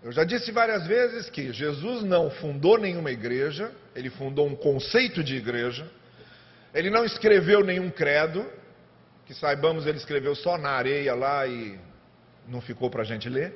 Eu 0.02 0.14
já 0.14 0.24
disse 0.24 0.52
várias 0.52 0.88
vezes 0.88 1.30
que 1.30 1.52
Jesus 1.52 2.04
não 2.04 2.30
fundou 2.30 2.78
nenhuma 2.78 3.12
igreja, 3.12 3.72
ele 3.94 4.10
fundou 4.10 4.48
um 4.48 4.56
conceito 4.56 5.22
de 5.22 5.36
igreja, 5.36 5.90
ele 6.74 6.90
não 6.90 7.04
escreveu 7.04 7.64
nenhum 7.64 7.90
credo, 7.90 8.46
que 9.26 9.34
saibamos, 9.34 9.86
ele 9.86 9.98
escreveu 9.98 10.36
só 10.36 10.58
na 10.58 10.72
areia 10.72 11.14
lá 11.16 11.46
e 11.46 11.80
não 12.48 12.62
ficou 12.62 12.90
para 12.90 13.02
a 13.02 13.06
gente 13.06 13.30
ler. 13.30 13.54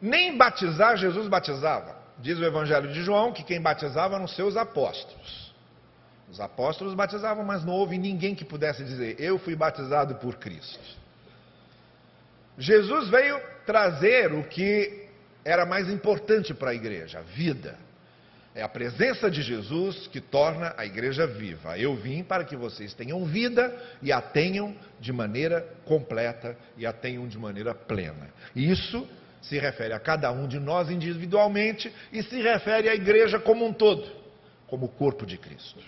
Nem 0.00 0.36
batizar, 0.36 0.96
Jesus 0.96 1.28
batizava. 1.28 1.96
Diz 2.18 2.38
o 2.38 2.44
Evangelho 2.44 2.92
de 2.92 3.02
João 3.02 3.32
que 3.32 3.42
quem 3.42 3.60
batizava 3.60 4.16
eram 4.16 4.26
seus 4.26 4.56
apóstolos. 4.56 5.52
Os 6.30 6.40
apóstolos 6.40 6.94
batizavam, 6.94 7.44
mas 7.44 7.64
não 7.64 7.74
houve 7.74 7.98
ninguém 7.98 8.34
que 8.34 8.44
pudesse 8.44 8.84
dizer: 8.84 9.16
Eu 9.18 9.38
fui 9.38 9.54
batizado 9.54 10.14
por 10.16 10.36
Cristo. 10.36 10.80
Jesus 12.58 13.08
veio 13.08 13.40
trazer 13.66 14.32
o 14.32 14.44
que 14.44 15.08
era 15.44 15.66
mais 15.66 15.88
importante 15.88 16.54
para 16.54 16.70
a 16.70 16.74
igreja: 16.74 17.20
vida. 17.22 17.78
É 18.54 18.62
a 18.62 18.68
presença 18.68 19.28
de 19.28 19.42
Jesus 19.42 20.06
que 20.06 20.20
torna 20.20 20.72
a 20.76 20.86
igreja 20.86 21.26
viva. 21.26 21.76
Eu 21.76 21.96
vim 21.96 22.22
para 22.22 22.44
que 22.44 22.54
vocês 22.54 22.94
tenham 22.94 23.24
vida 23.24 23.76
e 24.00 24.12
a 24.12 24.20
tenham 24.20 24.76
de 25.00 25.12
maneira 25.12 25.60
completa 25.84 26.56
e 26.76 26.86
a 26.86 26.92
tenham 26.92 27.26
de 27.26 27.36
maneira 27.36 27.74
plena. 27.74 28.30
Isso 28.54 29.08
se 29.42 29.58
refere 29.58 29.92
a 29.92 29.98
cada 29.98 30.30
um 30.30 30.46
de 30.46 30.60
nós 30.60 30.88
individualmente 30.88 31.92
e 32.12 32.22
se 32.22 32.40
refere 32.40 32.88
à 32.88 32.94
igreja 32.94 33.40
como 33.40 33.66
um 33.66 33.72
todo, 33.72 34.08
como 34.68 34.86
o 34.86 34.88
corpo 34.88 35.26
de 35.26 35.36
Cristo. 35.36 35.80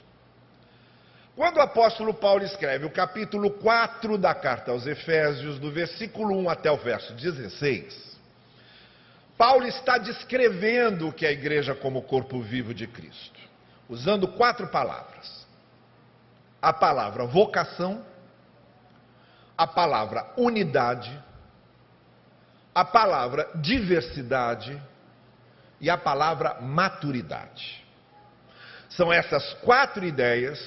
Quando 1.37 1.59
o 1.59 1.63
apóstolo 1.63 2.15
Paulo 2.15 2.45
escreve 2.45 2.85
o 2.85 2.91
capítulo 2.91 3.51
4 3.51 4.19
da 4.19 4.35
carta 4.35 4.73
aos 4.73 4.87
Efésios, 4.87 5.61
do 5.61 5.71
versículo 5.71 6.37
1 6.39 6.51
até 6.51 6.71
o 6.71 6.77
verso 6.79 7.13
16, 7.15 8.16
Paulo 9.37 9.67
está 9.67 9.99
descrevendo 9.99 11.09
o 11.09 11.13
que 11.13 11.27
é 11.27 11.29
a 11.29 11.33
igreja 11.33 11.75
como 11.75 12.03
corpo 12.03 12.41
vivo 12.41 12.73
de 12.73 12.87
Cristo, 12.87 13.39
usando 13.89 14.29
quatro 14.29 14.69
palavras: 14.69 15.47
a 16.61 16.73
palavra 16.73 17.25
vocação, 17.27 18.05
a 19.57 19.67
palavra 19.67 20.33
unidade, 20.37 21.13
a 22.75 22.85
palavra 22.85 23.51
diversidade 23.57 24.81
e 25.81 25.91
a 25.91 25.99
palavra 25.99 26.61
maturidade. 26.61 27.85
São 28.89 29.13
essas 29.13 29.55
quatro 29.55 30.05
ideias 30.05 30.59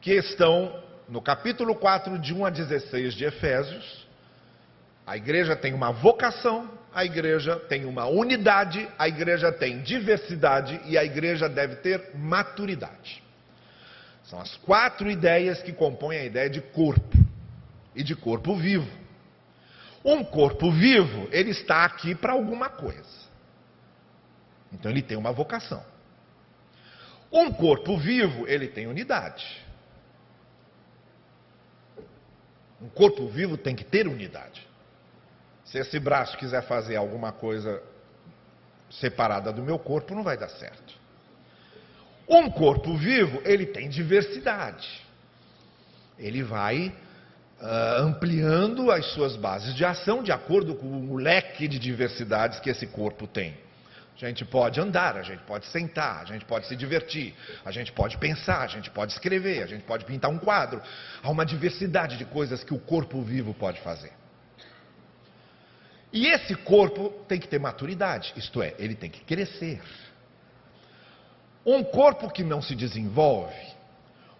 que 0.00 0.12
estão 0.12 0.82
no 1.08 1.22
capítulo 1.22 1.74
4, 1.74 2.18
de 2.18 2.34
1 2.34 2.46
a 2.46 2.50
16 2.50 3.14
de 3.14 3.24
Efésios. 3.24 4.06
A 5.06 5.16
igreja 5.16 5.56
tem 5.56 5.72
uma 5.72 5.90
vocação, 5.90 6.77
a 6.92 7.04
igreja 7.04 7.56
tem 7.56 7.84
uma 7.84 8.06
unidade, 8.06 8.88
a 8.98 9.08
igreja 9.08 9.52
tem 9.52 9.82
diversidade 9.82 10.80
e 10.86 10.96
a 10.96 11.04
igreja 11.04 11.48
deve 11.48 11.76
ter 11.76 12.14
maturidade. 12.14 13.22
São 14.24 14.40
as 14.40 14.56
quatro 14.58 15.10
ideias 15.10 15.62
que 15.62 15.72
compõem 15.72 16.18
a 16.18 16.24
ideia 16.24 16.50
de 16.50 16.60
corpo 16.60 17.16
e 17.94 18.02
de 18.02 18.14
corpo 18.14 18.54
vivo. 18.54 18.90
Um 20.04 20.22
corpo 20.22 20.70
vivo, 20.70 21.28
ele 21.32 21.50
está 21.50 21.84
aqui 21.84 22.14
para 22.14 22.32
alguma 22.32 22.68
coisa. 22.68 23.28
Então 24.72 24.90
ele 24.90 25.02
tem 25.02 25.16
uma 25.16 25.32
vocação. 25.32 25.82
Um 27.32 27.50
corpo 27.52 27.96
vivo, 27.96 28.46
ele 28.46 28.68
tem 28.68 28.86
unidade. 28.86 29.66
Um 32.80 32.88
corpo 32.88 33.26
vivo 33.28 33.56
tem 33.56 33.74
que 33.74 33.84
ter 33.84 34.06
unidade. 34.06 34.67
Se 35.70 35.78
esse 35.78 35.98
braço 35.98 36.36
quiser 36.38 36.62
fazer 36.62 36.96
alguma 36.96 37.30
coisa 37.30 37.82
separada 38.90 39.52
do 39.52 39.62
meu 39.62 39.78
corpo, 39.78 40.14
não 40.14 40.22
vai 40.22 40.36
dar 40.36 40.48
certo. 40.48 40.94
Um 42.26 42.50
corpo 42.50 42.96
vivo, 42.96 43.42
ele 43.44 43.66
tem 43.66 43.88
diversidade. 43.88 45.02
Ele 46.18 46.42
vai 46.42 46.88
uh, 47.60 48.02
ampliando 48.02 48.90
as 48.90 49.12
suas 49.12 49.36
bases 49.36 49.74
de 49.74 49.84
ação 49.84 50.22
de 50.22 50.32
acordo 50.32 50.74
com 50.74 51.10
o 51.10 51.16
leque 51.16 51.68
de 51.68 51.78
diversidades 51.78 52.60
que 52.60 52.70
esse 52.70 52.86
corpo 52.86 53.26
tem. 53.26 53.54
A 54.16 54.26
gente 54.26 54.44
pode 54.44 54.80
andar, 54.80 55.16
a 55.16 55.22
gente 55.22 55.42
pode 55.44 55.66
sentar, 55.66 56.22
a 56.22 56.24
gente 56.24 56.44
pode 56.44 56.66
se 56.66 56.74
divertir, 56.74 57.34
a 57.64 57.70
gente 57.70 57.92
pode 57.92 58.16
pensar, 58.16 58.62
a 58.62 58.66
gente 58.66 58.90
pode 58.90 59.12
escrever, 59.12 59.62
a 59.62 59.66
gente 59.66 59.84
pode 59.84 60.04
pintar 60.04 60.28
um 60.30 60.38
quadro. 60.38 60.82
Há 61.22 61.30
uma 61.30 61.46
diversidade 61.46 62.16
de 62.16 62.24
coisas 62.24 62.64
que 62.64 62.74
o 62.74 62.80
corpo 62.80 63.22
vivo 63.22 63.54
pode 63.54 63.80
fazer. 63.80 64.17
E 66.12 66.26
esse 66.26 66.54
corpo 66.54 67.10
tem 67.28 67.38
que 67.38 67.48
ter 67.48 67.58
maturidade, 67.58 68.32
isto 68.36 68.62
é, 68.62 68.74
ele 68.78 68.94
tem 68.94 69.10
que 69.10 69.20
crescer. 69.24 69.80
Um 71.64 71.84
corpo 71.84 72.30
que 72.30 72.42
não 72.42 72.62
se 72.62 72.74
desenvolve, 72.74 73.54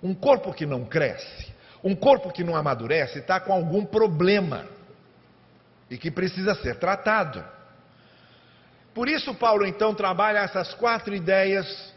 um 0.02 0.14
corpo 0.14 0.52
que 0.54 0.64
não 0.64 0.84
cresce, 0.84 1.52
um 1.84 1.94
corpo 1.94 2.32
que 2.32 2.42
não 2.42 2.56
amadurece 2.56 3.18
está 3.18 3.38
com 3.38 3.52
algum 3.52 3.84
problema 3.84 4.66
e 5.90 5.98
que 5.98 6.10
precisa 6.10 6.54
ser 6.54 6.76
tratado. 6.76 7.44
Por 8.94 9.08
isso, 9.08 9.34
Paulo 9.34 9.66
então 9.66 9.94
trabalha 9.94 10.38
essas 10.38 10.72
quatro 10.74 11.14
ideias 11.14 11.92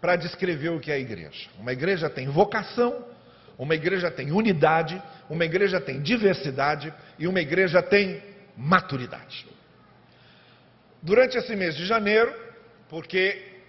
para 0.00 0.16
descrever 0.16 0.70
o 0.70 0.80
que 0.80 0.90
é 0.90 0.94
a 0.94 0.98
igreja. 0.98 1.48
Uma 1.58 1.72
igreja 1.72 2.08
tem 2.08 2.28
vocação, 2.28 3.04
uma 3.58 3.74
igreja 3.74 4.10
tem 4.10 4.30
unidade, 4.30 5.02
uma 5.28 5.44
igreja 5.44 5.80
tem 5.80 6.00
diversidade 6.00 6.94
e 7.18 7.26
uma 7.26 7.40
igreja 7.40 7.82
tem 7.82 8.22
maturidade. 8.58 9.46
Durante 11.00 11.38
esse 11.38 11.54
mês 11.54 11.76
de 11.76 11.86
janeiro, 11.86 12.34
porque 12.88 13.60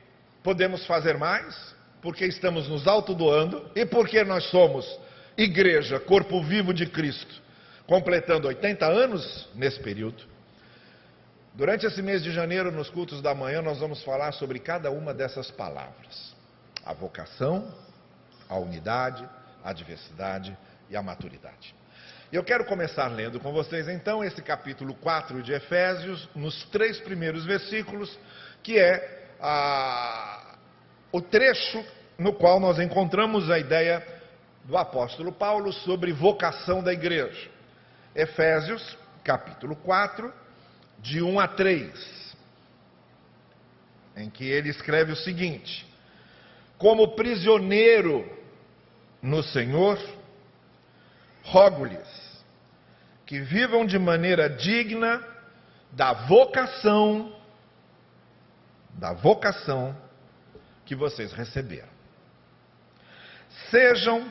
podemos 0.42 0.86
fazer 0.88 1.16
mais, 1.16 1.76
porque 2.02 2.26
estamos 2.26 2.68
nos 2.68 2.88
autodoando 2.88 3.70
e 3.76 3.86
porque 3.86 4.24
nós 4.24 4.46
somos 4.46 5.00
igreja, 5.38 6.00
corpo 6.00 6.42
vivo 6.42 6.74
de 6.74 6.88
Cristo, 6.88 7.40
completando 7.86 8.48
80 8.48 8.86
anos 8.88 9.48
nesse 9.54 9.80
período. 9.80 10.24
Durante 11.54 11.86
esse 11.86 12.02
mês 12.02 12.24
de 12.24 12.32
janeiro, 12.32 12.72
nos 12.72 12.90
cultos 12.90 13.22
da 13.22 13.36
manhã, 13.36 13.62
nós 13.62 13.80
vamos 13.80 14.02
falar 14.04 14.32
sobre 14.32 14.60
cada 14.60 14.90
uma 14.90 15.14
dessas 15.14 15.52
palavras: 15.52 16.36
a 16.84 16.94
vocação, 16.94 17.72
a 18.48 18.58
unidade, 18.58 19.28
a 19.64 19.72
diversidade 19.72 20.58
e 20.90 20.96
a 20.96 21.04
maturidade. 21.04 21.76
Eu 22.32 22.44
quero 22.44 22.64
começar 22.64 23.08
lendo 23.08 23.40
com 23.40 23.52
vocês 23.52 23.88
então 23.88 24.24
esse 24.24 24.40
capítulo 24.44 24.94
4 24.94 25.42
de 25.42 25.52
Efésios, 25.52 26.30
nos 26.36 26.64
três 26.66 27.00
primeiros 27.00 27.44
versículos, 27.44 28.16
que 28.62 28.78
é 28.78 29.32
a, 29.42 30.56
o 31.12 31.22
trecho 31.22 31.84
no 32.20 32.32
qual 32.32 32.60
nós 32.60 32.78
encontramos 32.78 33.50
a 33.50 33.58
ideia 33.58 34.06
do 34.64 34.78
apóstolo 34.78 35.32
Paulo 35.32 35.74
sobre 35.74 36.14
vocação 36.14 36.84
da 36.84 36.94
igreja. 36.94 37.50
Efésios, 38.14 38.96
capítulo 39.24 39.76
4, 39.78 40.32
de 41.00 41.24
1 41.24 41.40
a 41.40 41.48
3, 41.48 42.36
em 44.18 44.30
que 44.30 44.46
ele 44.46 44.70
escreve 44.70 45.14
o 45.14 45.16
seguinte: 45.16 45.84
Como 46.78 47.16
prisioneiro 47.16 48.32
no 49.20 49.42
Senhor, 49.42 49.98
rogo-lhes 51.50 52.08
que 53.26 53.40
vivam 53.40 53.86
de 53.86 54.00
maneira 54.00 54.50
digna 54.50 55.24
da 55.92 56.14
vocação, 56.14 57.36
da 58.92 59.14
vocação 59.14 59.96
que 60.86 60.96
vocês 60.96 61.32
receberam. 61.34 61.90
Sejam 63.70 64.28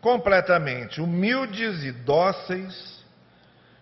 completamente 0.00 1.00
humildes 1.00 1.82
e 1.84 1.92
dóceis, 1.92 3.02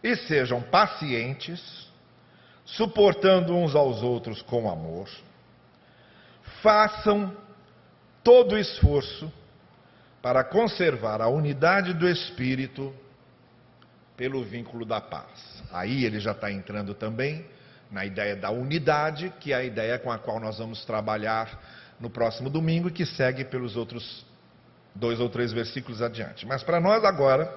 e 0.02 0.16
sejam 0.16 0.62
pacientes, 0.62 1.90
suportando 2.64 3.54
uns 3.54 3.74
aos 3.74 4.02
outros 4.02 4.40
com 4.42 4.70
amor. 4.70 5.08
Façam 6.62 7.36
todo 8.22 8.54
o 8.54 8.58
esforço 8.58 9.30
para 10.22 10.44
conservar 10.44 11.20
a 11.20 11.28
unidade 11.28 11.94
do 11.94 12.08
espírito 12.08 12.94
pelo 14.16 14.44
vínculo 14.44 14.84
da 14.84 15.00
paz. 15.00 15.62
Aí 15.72 16.04
ele 16.04 16.20
já 16.20 16.32
está 16.32 16.50
entrando 16.52 16.94
também 16.94 17.46
na 17.90 18.04
ideia 18.04 18.36
da 18.36 18.50
unidade, 18.50 19.32
que 19.40 19.52
é 19.52 19.56
a 19.56 19.64
ideia 19.64 19.98
com 19.98 20.12
a 20.12 20.18
qual 20.18 20.38
nós 20.38 20.58
vamos 20.58 20.84
trabalhar 20.84 21.58
no 21.98 22.10
próximo 22.10 22.48
domingo 22.50 22.88
e 22.88 22.92
que 22.92 23.06
segue 23.06 23.44
pelos 23.44 23.76
outros 23.76 24.24
dois 24.94 25.20
ou 25.20 25.28
três 25.28 25.52
versículos 25.52 26.02
adiante. 26.02 26.46
Mas 26.46 26.62
para 26.62 26.80
nós 26.80 27.04
agora, 27.04 27.52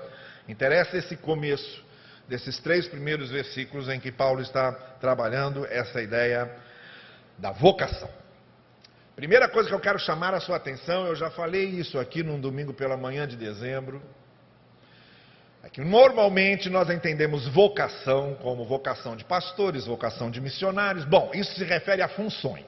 interessa 0.48 0.98
esse 0.98 1.16
começo 1.18 1.84
desses 2.28 2.60
três 2.60 2.88
primeiros 2.88 3.30
versículos 3.30 3.90
em 3.90 4.00
que 4.00 4.12
Paulo 4.12 4.42
está 4.42 4.72
trabalhando 4.72 5.66
essa 5.66 6.02
ideia 6.02 6.50
da 7.38 7.52
vocação. 7.52 8.10
Primeira 9.16 9.48
coisa 9.48 9.70
que 9.70 9.76
eu 9.76 9.80
quero 9.80 10.00
chamar 10.00 10.34
a 10.34 10.40
sua 10.40 10.56
atenção, 10.56 11.06
eu 11.06 11.16
já 11.16 11.30
falei 11.30 11.66
isso 11.66 12.00
aqui 12.00 12.24
num 12.24 12.42
domingo 12.42 12.74
pela 12.74 12.98
manhã 12.98 13.28
de 13.28 13.36
dezembro, 13.36 14.02
é 15.64 15.70
que 15.70 15.82
normalmente 15.82 16.68
nós 16.68 16.90
entendemos 16.90 17.48
vocação 17.48 18.34
como 18.42 18.66
vocação 18.66 19.16
de 19.16 19.24
pastores, 19.24 19.86
vocação 19.86 20.32
de 20.32 20.42
missionários. 20.42 21.06
Bom, 21.06 21.30
isso 21.34 21.54
se 21.54 21.64
refere 21.64 22.02
a 22.02 22.08
funções. 22.08 22.66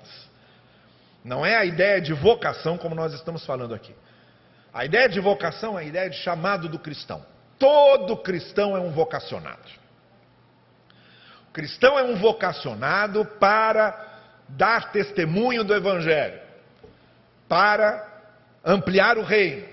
Não 1.24 1.44
é 1.44 1.56
a 1.56 1.66
ideia 1.66 2.00
de 2.00 2.14
vocação 2.14 2.78
como 2.78 2.94
nós 2.94 3.12
estamos 3.14 3.44
falando 3.44 3.74
aqui. 3.74 3.96
A 4.72 4.86
ideia 4.86 5.10
de 5.10 5.20
vocação 5.20 5.80
é 5.80 5.82
a 5.82 5.86
ideia 5.86 6.10
de 6.10 6.18
chamado 6.18 6.70
do 6.70 6.78
cristão. 6.78 7.26
Todo 7.58 8.16
cristão 8.18 8.78
é 8.78 8.80
um 8.80 8.92
vocacionado. 8.92 9.68
O 11.50 11.52
cristão 11.52 11.98
é 11.98 12.04
um 12.04 12.16
vocacionado 12.18 13.26
para 13.40 14.15
dar 14.50 14.92
testemunho 14.92 15.64
do 15.64 15.74
Evangelho, 15.74 16.40
para 17.48 18.06
ampliar 18.64 19.18
o 19.18 19.24
reino, 19.24 19.66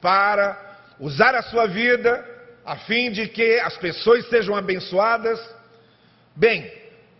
para 0.00 0.58
usar 0.98 1.34
a 1.34 1.42
sua 1.42 1.66
vida 1.66 2.24
a 2.64 2.76
fim 2.76 3.12
de 3.12 3.28
que 3.28 3.60
as 3.60 3.76
pessoas 3.76 4.28
sejam 4.28 4.54
abençoadas. 4.56 5.40
Bem, 6.34 6.70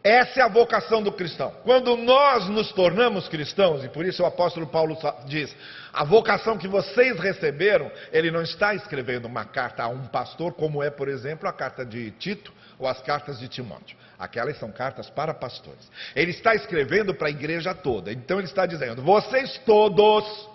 essa 0.03 0.41
é 0.41 0.43
a 0.43 0.49
vocação 0.49 1.03
do 1.03 1.11
cristão. 1.11 1.53
Quando 1.65 1.97
nós 1.97 2.49
nos 2.49 2.71
tornamos 2.73 3.29
cristãos, 3.29 3.85
e 3.85 3.89
por 3.89 4.05
isso 4.05 4.23
o 4.23 4.27
apóstolo 4.27 4.67
Paulo 4.67 4.97
diz: 5.27 5.55
a 5.93 6.05
vocação 6.05 6.59
que 6.59 6.69
vocês 6.69 7.19
receberam, 7.19 7.91
ele 8.13 8.31
não 8.31 8.43
está 8.43 8.75
escrevendo 8.75 9.27
uma 9.27 9.45
carta 9.45 9.85
a 9.85 9.89
um 9.89 10.07
pastor, 10.07 10.53
como 10.53 10.83
é, 10.83 10.91
por 10.91 11.09
exemplo, 11.09 11.49
a 11.49 11.53
carta 11.53 11.85
de 11.85 12.11
Tito 12.13 12.53
ou 12.79 12.87
as 12.87 13.01
cartas 13.03 13.39
de 13.39 13.49
Timóteo. 13.49 13.97
Aquelas 14.19 14.59
são 14.59 14.71
cartas 14.71 15.11
para 15.11 15.35
pastores. 15.35 15.91
Ele 16.15 16.31
está 16.31 16.55
escrevendo 16.55 17.15
para 17.15 17.29
a 17.29 17.31
igreja 17.31 17.75
toda. 17.75 18.13
Então 18.13 18.39
ele 18.39 18.47
está 18.47 18.67
dizendo: 18.67 19.03
vocês 19.03 19.59
todos 19.65 20.49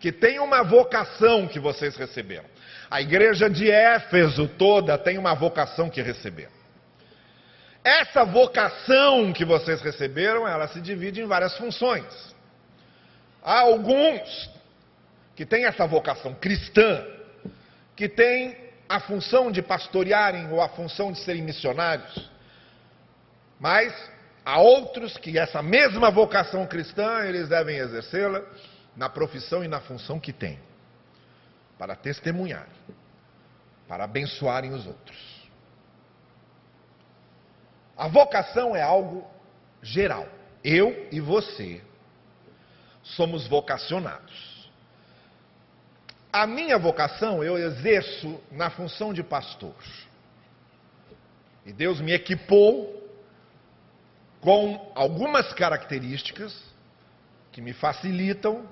que 0.00 0.12
têm 0.12 0.38
uma 0.38 0.62
vocação 0.62 1.46
que 1.46 1.58
vocês 1.58 1.96
receberam. 1.96 2.44
A 2.90 3.00
igreja 3.00 3.48
de 3.48 3.70
Éfeso 3.70 4.48
toda 4.48 4.96
tem 4.98 5.18
uma 5.18 5.34
vocação 5.34 5.88
que 5.88 6.02
receberam. 6.02 6.52
Essa 7.82 8.24
vocação 8.24 9.32
que 9.32 9.44
vocês 9.44 9.80
receberam, 9.80 10.46
ela 10.46 10.66
se 10.68 10.80
divide 10.80 11.20
em 11.20 11.26
várias 11.26 11.56
funções. 11.56 12.04
Há 13.42 13.60
alguns 13.60 14.50
que 15.36 15.46
têm 15.46 15.66
essa 15.66 15.86
vocação 15.86 16.34
cristã, 16.34 17.04
que 17.94 18.08
têm 18.08 18.56
a 18.88 19.00
função 19.00 19.50
de 19.50 19.62
pastorearem 19.62 20.50
ou 20.52 20.60
a 20.60 20.68
função 20.68 21.12
de 21.12 21.18
serem 21.20 21.42
missionários. 21.42 22.30
Mas 23.58 23.92
há 24.44 24.60
outros 24.60 25.16
que 25.16 25.38
essa 25.38 25.62
mesma 25.62 26.10
vocação 26.10 26.66
cristã 26.66 27.24
eles 27.24 27.48
devem 27.48 27.78
exercê-la 27.78 28.42
na 28.96 29.08
profissão 29.08 29.64
e 29.64 29.68
na 29.68 29.80
função 29.80 30.18
que 30.18 30.32
têm, 30.32 30.58
para 31.78 31.94
testemunhar, 31.94 32.68
para 33.88 34.04
abençoarem 34.04 34.72
os 34.72 34.86
outros. 34.86 35.36
A 37.96 38.08
vocação 38.08 38.76
é 38.76 38.82
algo 38.82 39.26
geral. 39.82 40.28
Eu 40.62 41.08
e 41.10 41.20
você 41.20 41.82
somos 43.02 43.46
vocacionados. 43.46 44.55
A 46.36 46.46
minha 46.46 46.76
vocação 46.76 47.42
eu 47.42 47.56
exerço 47.56 48.38
na 48.52 48.68
função 48.68 49.10
de 49.10 49.22
pastor. 49.22 49.74
E 51.64 51.72
Deus 51.72 51.98
me 51.98 52.12
equipou 52.12 53.10
com 54.42 54.92
algumas 54.94 55.54
características 55.54 56.54
que 57.50 57.62
me 57.62 57.72
facilitam 57.72 58.68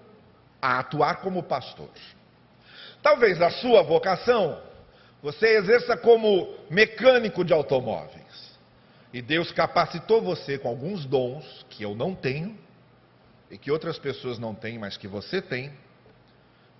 a 0.61 0.79
atuar 0.81 1.22
como 1.22 1.42
pastor. 1.42 1.88
Talvez 3.03 3.40
a 3.40 3.48
sua 3.48 3.83
vocação 3.83 4.61
você 5.22 5.57
exerça 5.57 5.96
como 5.96 6.55
mecânico 6.68 7.42
de 7.42 7.55
automóveis. 7.55 8.59
E 9.11 9.22
Deus 9.22 9.50
capacitou 9.50 10.20
você 10.20 10.59
com 10.59 10.68
alguns 10.68 11.07
dons 11.07 11.64
que 11.70 11.83
eu 11.83 11.94
não 11.94 12.14
tenho 12.14 12.59
e 13.50 13.57
que 13.57 13.70
outras 13.70 13.98
pessoas 13.98 14.38
não 14.38 14.55
têm, 14.55 14.79
mas 14.79 14.98
que 14.98 15.09
você 15.09 15.40
tem, 15.40 15.72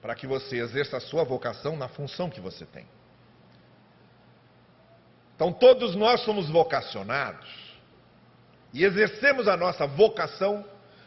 para 0.05 0.15
que 0.15 0.27
você 0.27 0.59
exerça 0.59 0.99
a 0.99 1.01
sua 1.01 1.25
vocação 1.25 1.79
na 1.79 1.89
função 1.89 2.29
que 2.29 2.39
você 2.39 2.67
tem. 2.67 2.87
Então, 5.35 5.51
todos 5.51 5.97
nós 5.97 6.21
somos 6.21 6.51
vocacionados 6.51 7.49
e 8.75 8.85
exercemos 8.85 9.49
a 9.49 9.57
nossa 9.57 9.87
vocação 9.87 10.63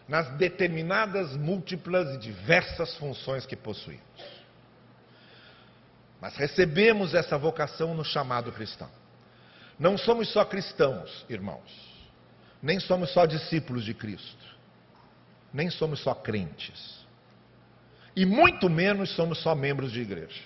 nas 0.07 0.27
determinadas, 0.37 1.37
múltiplas 1.37 2.15
e 2.15 2.17
diversas 2.17 2.95
funções 2.95 3.45
que 3.45 3.55
possuímos. 3.55 4.01
Mas 6.19 6.35
recebemos 6.35 7.13
essa 7.13 7.37
vocação 7.37 7.93
no 7.93 8.03
chamado 8.03 8.51
cristão. 8.51 8.89
Não 9.77 9.95
somos 9.95 10.27
só 10.33 10.43
cristãos, 10.43 11.23
irmãos. 11.29 11.71
Nem 12.63 12.79
somos 12.79 13.11
só 13.11 13.27
discípulos 13.27 13.85
de 13.85 13.93
Cristo. 13.93 14.57
Nem 15.53 15.69
somos 15.69 15.99
só 15.99 16.15
crentes. 16.15 16.96
E 18.17 18.25
muito 18.25 18.67
menos 18.67 19.11
somos 19.11 19.37
só 19.43 19.53
membros 19.53 19.91
de 19.91 20.01
igreja. 20.01 20.41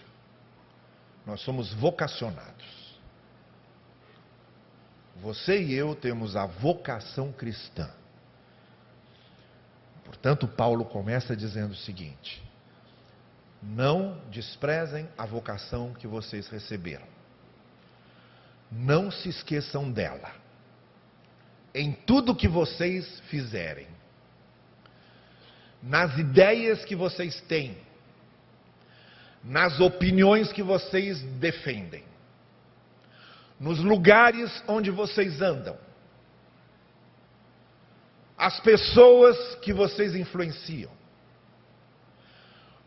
Nós 1.26 1.40
somos 1.40 1.72
vocacionados. 1.72 3.00
Você 5.22 5.64
e 5.64 5.74
eu 5.74 5.96
temos 5.96 6.36
a 6.36 6.46
vocação 6.46 7.32
cristã. 7.32 7.90
Portanto, 10.04 10.50
Paulo 10.50 10.84
começa 10.84 11.34
dizendo 11.34 11.72
o 11.72 11.78
seguinte: 11.78 12.44
não 13.64 14.20
desprezem 14.30 15.08
a 15.18 15.26
vocação 15.26 15.94
que 15.94 16.08
vocês 16.08 16.50
receberam. 16.50 17.08
Não 18.70 19.10
se 19.10 19.30
esqueçam 19.30 19.90
dela. 19.90 20.30
Em 21.74 21.94
tudo 21.94 22.36
que 22.36 22.50
vocês 22.50 23.22
fizerem, 23.30 23.88
nas 25.82 26.18
ideias 26.18 26.86
que 26.86 26.96
vocês 26.96 27.42
têm, 27.42 27.78
nas 29.44 29.80
opiniões 29.80 30.52
que 30.52 30.62
vocês 30.62 31.22
defendem, 31.40 32.04
nos 33.60 33.80
lugares 33.80 34.64
onde 34.68 34.92
vocês 34.92 35.42
andam, 35.42 35.78
as 38.38 38.60
pessoas 38.60 39.56
que 39.56 39.74
vocês 39.74 40.16
influenciam, 40.16 40.92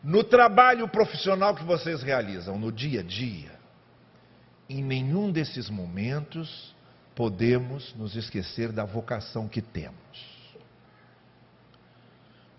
no 0.03 0.23
trabalho 0.23 0.87
profissional 0.87 1.55
que 1.55 1.65
vocês 1.65 2.03
realizam, 2.03 2.59
no 2.59 2.71
dia 2.71 3.01
a 3.01 3.03
dia, 3.03 3.53
em 4.69 4.83
nenhum 4.83 5.31
desses 5.31 5.71
momentos 5.71 6.75
podemos 7.15 7.95
nos 7.95 8.17
esquecer 8.17 8.73
da 8.73 8.85
vocação 8.85 9.49
que 9.49 9.63
temos. 9.63 10.34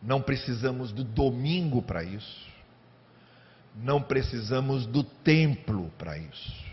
Não 0.06 0.22
precisamos 0.22 0.92
do 0.92 1.04
domingo 1.04 1.82
para 1.82 2.04
isso. 2.04 2.46
Não 3.76 4.00
precisamos 4.02 4.86
do 4.86 5.04
templo 5.04 5.92
para 5.98 6.16
isso. 6.16 6.64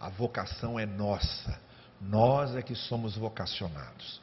A 0.00 0.08
vocação 0.08 0.78
é 0.78 0.84
nossa. 0.84 1.60
Nós 2.00 2.56
é 2.56 2.62
que 2.62 2.74
somos 2.74 3.16
vocacionados. 3.16 4.20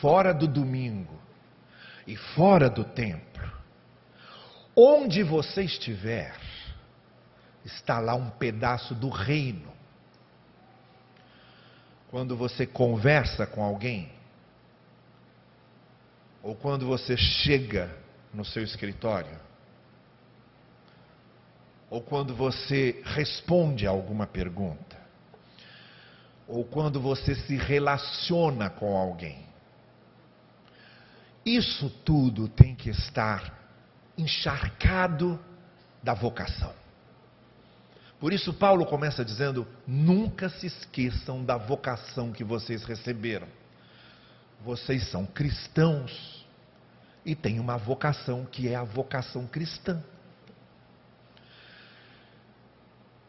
Fora 0.00 0.34
do 0.34 0.48
domingo 0.48 1.16
e 2.06 2.16
fora 2.16 2.68
do 2.68 2.82
templo, 2.82 3.52
onde 4.74 5.22
você 5.22 5.62
estiver, 5.62 6.34
está 7.64 8.00
lá 8.00 8.14
um 8.14 8.30
pedaço 8.30 8.94
do 8.96 9.08
reino. 9.08 9.70
Quando 12.10 12.36
você 12.36 12.66
conversa 12.66 13.46
com 13.46 13.62
alguém, 13.62 14.10
ou 16.42 16.54
quando 16.54 16.86
você 16.86 17.16
chega 17.16 17.94
no 18.32 18.44
seu 18.44 18.62
escritório, 18.62 19.38
ou 21.88 22.00
quando 22.00 22.34
você 22.34 23.02
responde 23.04 23.86
a 23.86 23.90
alguma 23.90 24.26
pergunta, 24.26 24.96
ou 26.46 26.64
quando 26.64 27.00
você 27.00 27.34
se 27.34 27.56
relaciona 27.56 28.70
com 28.70 28.96
alguém. 28.96 29.44
Isso 31.44 31.90
tudo 32.04 32.48
tem 32.48 32.74
que 32.74 32.90
estar 32.90 33.58
encharcado 34.16 35.38
da 36.02 36.14
vocação. 36.14 36.72
Por 38.18 38.32
isso, 38.32 38.52
Paulo 38.52 38.84
começa 38.84 39.24
dizendo: 39.24 39.66
nunca 39.86 40.48
se 40.48 40.66
esqueçam 40.66 41.42
da 41.42 41.56
vocação 41.56 42.32
que 42.32 42.44
vocês 42.44 42.84
receberam. 42.84 43.48
Vocês 44.64 45.08
são 45.10 45.24
cristãos 45.26 46.46
e 47.24 47.34
têm 47.34 47.58
uma 47.58 47.76
vocação 47.76 48.44
que 48.44 48.68
é 48.68 48.74
a 48.74 48.84
vocação 48.84 49.46
cristã. 49.46 50.02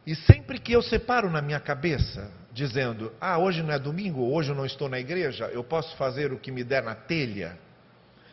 E 0.06 0.16
sempre 0.16 0.60
que 0.60 0.74
eu 0.74 0.82
separo 0.82 1.30
na 1.30 1.42
minha 1.42 1.60
cabeça, 1.60 2.32
dizendo, 2.52 3.14
ah, 3.22 3.38
hoje 3.38 3.62
não 3.62 3.72
é 3.72 3.80
domingo, 3.80 4.34
hoje 4.34 4.50
eu 4.50 4.56
não 4.56 4.66
estou 4.66 4.90
na 4.90 5.00
igreja, 5.00 5.46
eu 5.46 5.64
posso 5.64 5.96
fazer 5.96 6.34
o 6.34 6.40
que 6.40 6.52
me 6.52 6.64
der 6.64 6.84
na 6.84 6.96
telha, 6.96 7.58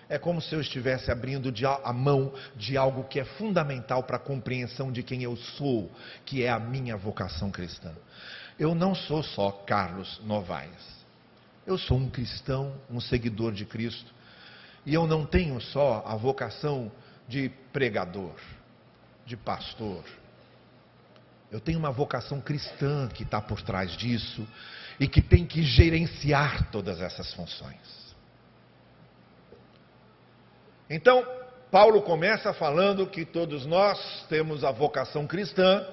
é 0.09 0.19
como 0.19 0.41
se 0.41 0.55
eu 0.55 0.61
estivesse 0.61 1.11
abrindo 1.11 1.53
a 1.85 1.93
mão 1.93 2.33
de 2.57 2.77
algo 2.77 3.05
que 3.05 3.21
é 3.21 3.25
fundamental 3.25 4.03
para 4.03 4.17
a 4.17 4.21
compreensão 4.21 4.91
de 4.91 5.03
quem 5.03 5.23
eu 5.23 5.37
sou, 5.37 5.91
que 6.25 6.43
é 6.43 6.49
a 6.49 6.59
minha 6.59 6.97
vocação 6.97 7.51
cristã. 7.51 7.93
Eu 8.59 8.75
não 8.75 8.95
sou 8.95 9.23
só 9.23 9.51
Carlos 9.51 10.21
Novaes. 10.25 10.98
Eu 11.69 11.77
sou 11.77 11.99
um 11.99 12.09
cristão, 12.09 12.75
um 12.91 12.99
seguidor 12.99 13.53
de 13.53 13.67
Cristo. 13.67 14.11
E 14.87 14.95
eu 14.95 15.07
não 15.07 15.27
tenho 15.27 15.61
só 15.61 16.03
a 16.07 16.17
vocação 16.17 16.91
de 17.29 17.51
pregador, 17.75 18.37
de 19.27 19.37
pastor. 19.37 20.03
Eu 21.53 21.61
tenho 21.61 21.79
uma 21.79 21.91
vocação 21.91 22.41
cristã 22.41 23.07
que 23.09 23.23
está 23.23 23.39
por 23.39 23.61
trás 23.61 23.95
disso 23.99 24.49
e 24.99 25.07
que 25.07 25.21
tem 25.21 25.45
que 25.45 25.63
gerenciar 25.63 26.71
todas 26.71 27.03
essas 27.03 27.35
funções. 27.35 28.17
Então, 30.89 31.23
Paulo 31.71 32.01
começa 32.01 32.55
falando 32.55 33.07
que 33.07 33.27
todos 33.27 33.67
nós 33.67 34.25
temos 34.31 34.65
a 34.65 34.71
vocação 34.71 35.27
cristã, 35.27 35.87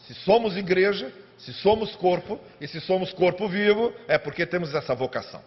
se 0.00 0.12
somos 0.12 0.58
igreja, 0.58 1.10
se 1.40 1.54
somos 1.54 1.96
corpo, 1.96 2.38
e 2.60 2.68
se 2.68 2.80
somos 2.80 3.12
corpo 3.12 3.48
vivo, 3.48 3.94
é 4.06 4.18
porque 4.18 4.44
temos 4.44 4.74
essa 4.74 4.94
vocação. 4.94 5.42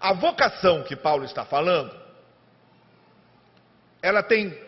A 0.00 0.12
vocação 0.12 0.82
que 0.82 0.96
Paulo 0.96 1.24
está 1.24 1.44
falando, 1.44 1.94
ela 4.02 4.22
tem 4.22 4.58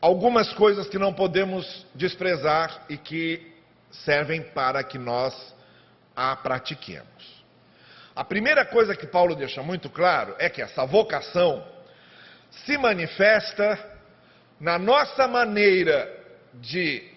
algumas 0.00 0.52
coisas 0.52 0.88
que 0.88 0.98
não 0.98 1.14
podemos 1.14 1.86
desprezar 1.94 2.84
e 2.88 2.96
que 2.98 3.54
servem 3.90 4.42
para 4.42 4.82
que 4.84 4.98
nós 4.98 5.54
a 6.14 6.36
pratiquemos. 6.36 7.44
A 8.14 8.24
primeira 8.24 8.64
coisa 8.66 8.94
que 8.94 9.06
Paulo 9.06 9.34
deixa 9.34 9.62
muito 9.62 9.88
claro 9.88 10.34
é 10.38 10.48
que 10.50 10.60
essa 10.60 10.84
vocação 10.84 11.66
se 12.50 12.76
manifesta 12.76 13.78
na 14.60 14.78
nossa 14.78 15.26
maneira 15.26 16.10
de 16.54 17.15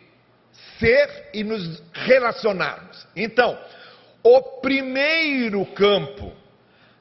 ser 0.80 1.30
e 1.34 1.43
nos 1.43 1.82
relacionarmos. 1.93 3.08
Então, 3.15 3.58
o 4.24 4.41
primeiro 4.62 5.65
campo, 5.67 6.32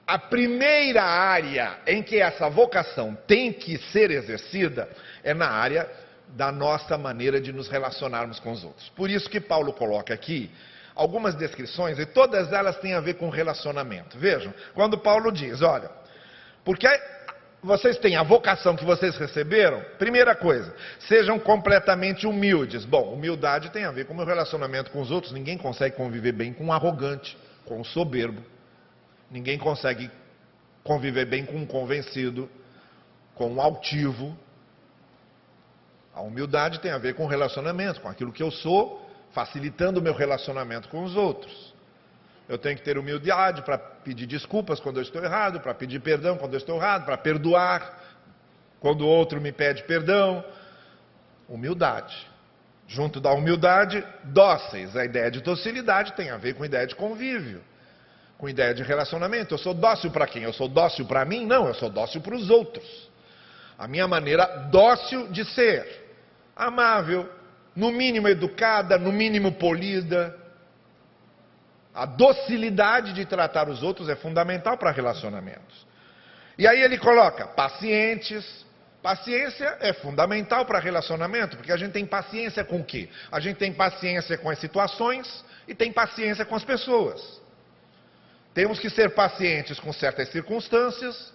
a 0.06 0.18
primeira 0.18 1.02
área 1.02 1.78
em 1.86 2.02
que 2.02 2.20
essa 2.20 2.48
vocação 2.48 3.16
tem 3.26 3.52
que 3.52 3.78
ser 3.92 4.10
exercida 4.10 4.88
é 5.22 5.34
na 5.34 5.48
área 5.48 5.88
da 6.28 6.52
nossa 6.52 6.98
maneira 6.98 7.40
de 7.40 7.52
nos 7.52 7.68
relacionarmos 7.68 8.38
com 8.40 8.52
os 8.52 8.64
outros. 8.64 8.88
Por 8.90 9.10
isso 9.10 9.28
que 9.30 9.40
Paulo 9.40 9.72
coloca 9.72 10.12
aqui 10.12 10.50
algumas 10.94 11.34
descrições 11.34 11.98
e 11.98 12.04
todas 12.04 12.52
elas 12.52 12.76
têm 12.78 12.94
a 12.94 13.00
ver 13.00 13.14
com 13.14 13.28
relacionamento. 13.30 14.18
Vejam, 14.18 14.52
quando 14.74 14.98
Paulo 14.98 15.30
diz, 15.30 15.62
olha, 15.62 15.90
porque 16.64 16.86
vocês 17.62 17.98
têm 17.98 18.16
a 18.16 18.22
vocação 18.22 18.76
que 18.76 18.84
vocês 18.84 19.16
receberam, 19.16 19.84
primeira 19.98 20.34
coisa, 20.34 20.72
sejam 21.00 21.38
completamente 21.38 22.26
humildes. 22.26 22.84
Bom, 22.84 23.12
humildade 23.12 23.70
tem 23.70 23.84
a 23.84 23.90
ver 23.90 24.06
com 24.06 24.12
o 24.12 24.16
meu 24.16 24.26
relacionamento 24.26 24.90
com 24.90 25.00
os 25.00 25.10
outros. 25.10 25.32
Ninguém 25.32 25.58
consegue 25.58 25.96
conviver 25.96 26.32
bem 26.32 26.52
com 26.52 26.66
um 26.66 26.72
arrogante, 26.72 27.36
com 27.64 27.80
um 27.80 27.84
soberbo. 27.84 28.42
Ninguém 29.30 29.58
consegue 29.58 30.10
conviver 30.84 31.26
bem 31.26 31.44
com 31.44 31.56
um 31.56 31.66
convencido, 31.66 32.48
com 33.34 33.52
um 33.52 33.60
altivo. 33.60 34.36
A 36.14 36.20
humildade 36.20 36.80
tem 36.80 36.92
a 36.92 36.98
ver 36.98 37.14
com 37.14 37.24
o 37.24 37.28
relacionamento, 37.28 38.00
com 38.00 38.08
aquilo 38.08 38.32
que 38.32 38.42
eu 38.42 38.50
sou, 38.50 39.04
facilitando 39.32 39.98
o 39.98 40.02
meu 40.02 40.14
relacionamento 40.14 40.88
com 40.88 41.02
os 41.02 41.16
outros. 41.16 41.74
Eu 42.48 42.56
tenho 42.56 42.76
que 42.76 42.82
ter 42.82 42.96
humildade 42.96 43.62
para 43.62 43.76
pedir 43.76 44.26
desculpas 44.26 44.80
quando 44.80 44.96
eu 44.96 45.02
estou 45.02 45.22
errado, 45.22 45.60
para 45.60 45.74
pedir 45.74 46.00
perdão 46.00 46.38
quando 46.38 46.54
eu 46.54 46.58
estou 46.58 46.76
errado, 46.76 47.04
para 47.04 47.16
perdoar 47.18 48.02
quando 48.80 49.02
o 49.02 49.06
outro 49.06 49.40
me 49.40 49.52
pede 49.52 49.82
perdão. 49.82 50.42
Humildade. 51.46 52.26
Junto 52.86 53.20
da 53.20 53.30
humildade, 53.32 54.02
dóceis. 54.24 54.96
A 54.96 55.04
ideia 55.04 55.30
de 55.30 55.42
docilidade 55.42 56.14
tem 56.14 56.30
a 56.30 56.38
ver 56.38 56.54
com 56.54 56.62
a 56.62 56.66
ideia 56.66 56.86
de 56.86 56.94
convívio, 56.94 57.62
com 58.38 58.48
ideia 58.48 58.72
de 58.72 58.82
relacionamento. 58.82 59.52
Eu 59.52 59.58
sou 59.58 59.74
dócil 59.74 60.10
para 60.10 60.26
quem? 60.26 60.42
Eu 60.42 60.52
sou 60.54 60.68
dócil 60.68 61.04
para 61.04 61.24
mim? 61.26 61.44
Não, 61.44 61.66
eu 61.66 61.74
sou 61.74 61.90
dócil 61.90 62.22
para 62.22 62.34
os 62.34 62.48
outros. 62.48 63.10
A 63.78 63.86
minha 63.86 64.08
maneira 64.08 64.46
dócil 64.70 65.28
de 65.28 65.44
ser. 65.44 66.06
Amável, 66.56 67.28
no 67.76 67.92
mínimo 67.92 68.26
educada, 68.26 68.98
no 68.98 69.12
mínimo 69.12 69.52
polida, 69.52 70.34
a 71.94 72.06
docilidade 72.06 73.12
de 73.12 73.24
tratar 73.24 73.68
os 73.68 73.82
outros 73.82 74.08
é 74.08 74.16
fundamental 74.16 74.76
para 74.76 74.90
relacionamentos. 74.90 75.86
E 76.56 76.66
aí 76.66 76.82
ele 76.82 76.98
coloca 76.98 77.46
pacientes. 77.46 78.66
Paciência 79.00 79.76
é 79.80 79.92
fundamental 79.92 80.66
para 80.66 80.80
relacionamento, 80.80 81.56
porque 81.56 81.70
a 81.70 81.76
gente 81.76 81.92
tem 81.92 82.04
paciência 82.04 82.64
com 82.64 82.80
o 82.80 82.84
quê? 82.84 83.08
A 83.30 83.38
gente 83.38 83.56
tem 83.56 83.72
paciência 83.72 84.36
com 84.36 84.50
as 84.50 84.58
situações 84.58 85.44
e 85.68 85.74
tem 85.74 85.92
paciência 85.92 86.44
com 86.44 86.56
as 86.56 86.64
pessoas. 86.64 87.40
Temos 88.52 88.80
que 88.80 88.90
ser 88.90 89.14
pacientes 89.14 89.78
com 89.78 89.92
certas 89.92 90.30
circunstâncias, 90.30 91.32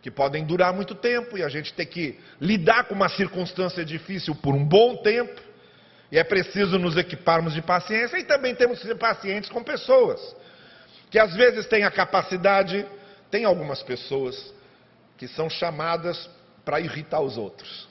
que 0.00 0.12
podem 0.12 0.44
durar 0.44 0.72
muito 0.72 0.94
tempo, 0.94 1.36
e 1.36 1.42
a 1.42 1.48
gente 1.48 1.74
tem 1.74 1.84
que 1.84 2.20
lidar 2.40 2.84
com 2.84 2.94
uma 2.94 3.08
circunstância 3.08 3.84
difícil 3.84 4.36
por 4.36 4.54
um 4.54 4.64
bom 4.64 4.98
tempo, 4.98 5.40
E 6.10 6.18
é 6.18 6.24
preciso 6.24 6.78
nos 6.78 6.96
equiparmos 6.96 7.52
de 7.52 7.62
paciência 7.62 8.18
e 8.18 8.24
também 8.24 8.54
temos 8.54 8.80
que 8.80 8.86
ser 8.86 8.96
pacientes 8.96 9.50
com 9.50 9.62
pessoas 9.62 10.20
que 11.10 11.18
às 11.18 11.34
vezes 11.34 11.66
têm 11.66 11.84
a 11.84 11.90
capacidade, 11.90 12.86
tem 13.30 13.44
algumas 13.44 13.82
pessoas 13.82 14.52
que 15.16 15.26
são 15.28 15.48
chamadas 15.48 16.28
para 16.64 16.80
irritar 16.80 17.20
os 17.20 17.38
outros. 17.38 17.88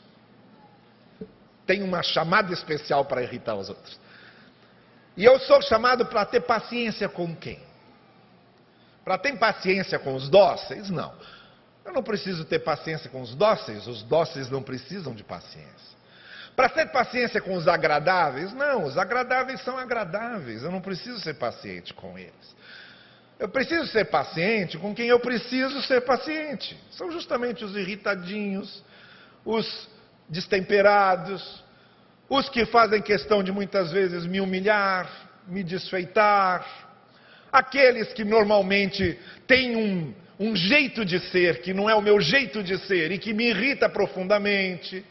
Tem 1.65 1.81
uma 1.81 2.03
chamada 2.03 2.53
especial 2.53 3.05
para 3.05 3.23
irritar 3.23 3.55
os 3.55 3.69
outros. 3.69 3.99
E 5.17 5.23
eu 5.23 5.39
sou 5.39 5.61
chamado 5.61 6.05
para 6.05 6.25
ter 6.25 6.41
paciência 6.41 7.07
com 7.07 7.35
quem? 7.35 7.59
Para 9.03 9.17
ter 9.17 9.37
paciência 9.37 9.97
com 9.97 10.13
os 10.13 10.29
dóceis? 10.29 10.89
Não. 10.89 11.13
Eu 11.85 11.93
não 11.93 12.03
preciso 12.03 12.43
ter 12.43 12.59
paciência 12.59 13.09
com 13.09 13.21
os 13.21 13.33
dóceis, 13.33 13.87
os 13.87 14.03
dóceis 14.03 14.49
não 14.49 14.61
precisam 14.61 15.13
de 15.13 15.23
paciência. 15.23 15.95
Para 16.55 16.69
ter 16.69 16.87
paciência 16.87 17.41
com 17.41 17.55
os 17.55 17.67
agradáveis? 17.67 18.53
Não, 18.53 18.85
os 18.85 18.97
agradáveis 18.97 19.61
são 19.61 19.77
agradáveis, 19.77 20.63
eu 20.63 20.71
não 20.71 20.81
preciso 20.81 21.19
ser 21.19 21.33
paciente 21.33 21.93
com 21.93 22.17
eles. 22.17 22.55
Eu 23.37 23.49
preciso 23.49 23.85
ser 23.87 24.05
paciente 24.05 24.77
com 24.77 24.95
quem 24.95 25.07
eu 25.07 25.19
preciso 25.19 25.81
ser 25.81 26.01
paciente. 26.01 26.77
São 26.91 27.11
justamente 27.11 27.65
os 27.65 27.75
irritadinhos, 27.75 28.81
os 29.43 29.89
destemperados, 30.29 31.63
os 32.29 32.47
que 32.47 32.65
fazem 32.65 33.01
questão 33.01 33.43
de 33.43 33.51
muitas 33.51 33.91
vezes 33.91 34.25
me 34.25 34.39
humilhar, 34.39 35.09
me 35.47 35.63
desfeitar, 35.63 36.65
aqueles 37.51 38.13
que 38.13 38.23
normalmente 38.23 39.19
têm 39.45 39.75
um, 39.75 40.13
um 40.39 40.55
jeito 40.55 41.03
de 41.03 41.19
ser 41.29 41.61
que 41.61 41.73
não 41.73 41.89
é 41.89 41.95
o 41.95 42.01
meu 42.01 42.19
jeito 42.19 42.63
de 42.63 42.77
ser 42.79 43.11
e 43.11 43.17
que 43.17 43.33
me 43.33 43.49
irrita 43.49 43.89
profundamente, 43.89 45.05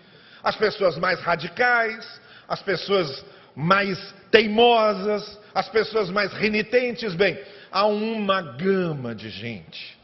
as 0.44 0.54
pessoas 0.57 0.98
mais 0.98 1.18
radicais, 1.20 2.20
as 2.46 2.62
pessoas 2.62 3.24
mais 3.57 3.98
teimosas, 4.30 5.40
as 5.54 5.68
pessoas 5.70 6.11
mais 6.11 6.33
renitentes. 6.35 7.14
Bem, 7.14 7.42
há 7.72 7.87
uma 7.87 8.42
gama 8.42 9.14
de 9.14 9.30
gente 9.30 9.98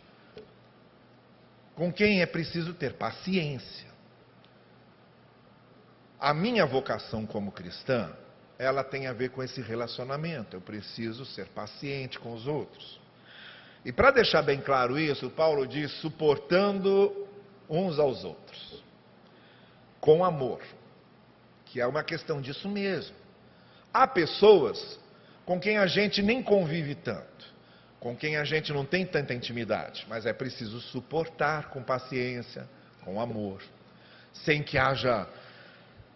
com 1.75 1.93
quem 1.93 2.23
é 2.23 2.27
preciso 2.27 2.75
ter 2.75 2.95
paciência. 2.95 3.89
A 6.19 6.35
minha 6.35 6.67
vocação 6.67 7.25
como 7.25 7.53
cristã, 7.53 8.11
ela 8.59 8.85
tem 8.85 9.07
a 9.07 9.13
ver 9.13 9.31
com 9.31 9.43
esse 9.43 9.61
relacionamento. 9.63 10.57
Eu 10.57 10.61
preciso 10.61 11.25
ser 11.25 11.47
paciente 11.49 12.19
com 12.19 12.35
os 12.35 12.47
outros. 12.47 13.01
E 13.85 13.91
para 13.91 14.11
deixar 14.11 14.43
bem 14.43 14.61
claro 14.61 14.99
isso, 14.99 15.31
Paulo 15.31 15.67
diz: 15.67 15.91
suportando 16.01 17.27
uns 17.69 17.99
aos 17.99 18.25
outros, 18.25 18.83
com 20.01 20.25
amor, 20.25 20.61
que 21.67 21.81
é 21.81 21.87
uma 21.87 22.03
questão 22.03 22.41
disso 22.41 22.69
mesmo. 22.69 23.15
Há 23.93 24.07
pessoas 24.07 24.99
com 25.45 25.61
quem 25.61 25.79
a 25.79 25.87
gente 25.87 26.23
nem 26.23 26.43
convive 26.43 26.95
tanto 26.95 27.51
com 28.01 28.17
quem 28.17 28.37
a 28.37 28.45
gente 28.45 28.73
não 28.73 28.85
tem 28.85 29.05
tanta 29.05 29.35
intimidade, 29.35 30.07
mas 30.09 30.25
é 30.25 30.33
preciso 30.33 30.81
suportar 30.81 31.69
com 31.69 31.83
paciência, 31.83 32.67
com 33.05 33.21
amor, 33.21 33.63
sem 34.33 34.63
que 34.63 34.79
haja 34.79 35.29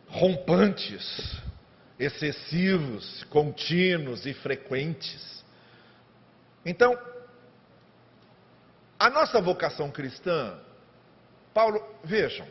rompantes, 0.09 1.37
excessivos, 1.99 3.23
contínuos 3.25 4.25
e 4.25 4.33
frequentes. 4.33 5.44
Então, 6.64 6.99
a 8.99 9.11
nossa 9.11 9.40
vocação 9.42 9.90
cristã, 9.90 10.59
Paulo, 11.53 11.85
vejam, 12.03 12.47